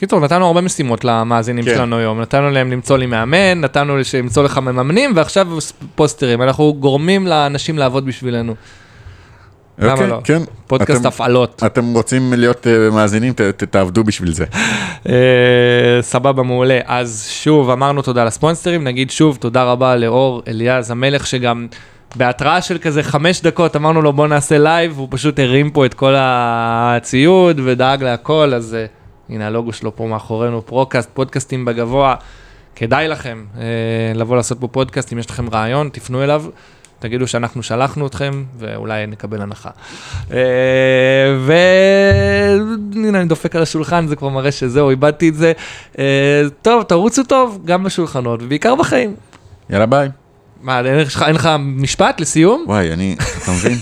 [0.01, 1.75] קיצור, נתנו הרבה משימות למאזינים כן.
[1.75, 2.21] שלנו היום.
[2.21, 5.49] נתנו להם למצוא לי מאמן, נתנו למצוא לך מממנים, ועכשיו
[5.95, 6.43] פוסטרים.
[6.43, 8.55] אנחנו גורמים לאנשים לעבוד בשבילנו.
[9.79, 10.19] למה אוקיי, לא?
[10.25, 10.43] כן.
[10.67, 11.63] פודקאסט אתם- הפעלות.
[11.67, 14.45] אתם רוצים להיות אה, מאזינים, ת- ת- תעבדו בשביל זה.
[15.09, 15.15] אה,
[16.01, 16.79] סבבה, מעולה.
[16.87, 21.67] אז שוב, אמרנו תודה לספונסרים, נגיד שוב תודה רבה לאור אליעז המלך, שגם
[22.17, 25.95] בהתראה של כזה חמש דקות אמרנו לו בוא נעשה live, הוא פשוט הרים פה את
[25.95, 28.87] כל הציוד ודאג להכל, אז אה,
[29.31, 32.15] הנה הלוגו שלו פה מאחורינו, פרוקאסט, פודקאסטים בגבוה.
[32.77, 33.63] כדאי לכם אה,
[34.15, 36.45] לבוא לעשות פה פודקאסט, אם יש לכם רעיון, תפנו אליו.
[36.99, 39.71] תגידו שאנחנו שלחנו אתכם, ואולי נקבל הנחה.
[40.33, 40.37] אה,
[41.47, 45.53] והנה, אני דופק על השולחן, זה כבר מראה שזהו, איבדתי את זה.
[45.99, 46.05] אה,
[46.63, 49.15] טוב, תרוצו טוב, גם בשולחנות, ובעיקר בחיים.
[49.71, 50.09] יאללה ביי.
[50.63, 52.65] מה, אין לך- אין לך משפט לסיום?
[52.67, 53.79] וואי, אני, אתה מבין?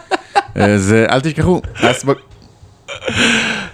[0.56, 2.31] אה, זה, אל תשכחו, אס בג-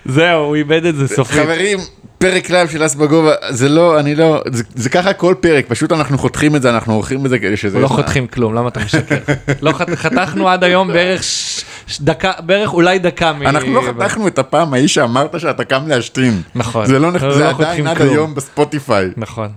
[0.05, 1.37] זהו, הוא איבד את זה סופית.
[1.41, 1.79] חברים,
[2.19, 5.93] פרק live של אס בגובה, זה לא, אני לא, זה, זה ככה כל פרק, פשוט
[5.93, 7.79] אנחנו חותכים את זה, אנחנו עורכים את זה כדי שזה...
[7.79, 9.17] לא חותכים כלום, למה אתה משקר?
[9.63, 13.43] לא חת- חתכנו עד היום בערך ש- ש- דקה, בערך אולי דקה מ...
[13.47, 16.43] אנחנו לא חתכנו את הפעם ההיא שאמרת שאתה קם להשתין.
[16.55, 16.87] נכון.
[16.87, 18.09] זה לא, נכ- לא זה עדיין חותכים עד כלום.
[18.11, 19.09] היום בספוטיפיי.
[19.17, 19.49] נכון.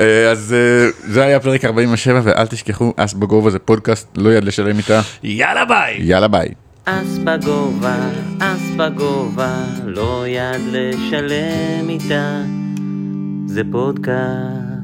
[0.00, 4.44] אה, אז אה, זה היה פרק 47, ואל תשכחו, אס בגובה זה פודקאסט, לא יד
[4.44, 5.00] לשלם איתה.
[5.22, 5.96] יאללה ביי!
[6.00, 6.48] יאללה ביי.
[6.88, 12.42] אס בגובה, אס בגובה, לא יד לשלם איתה.
[13.46, 14.75] זה פודקאסט.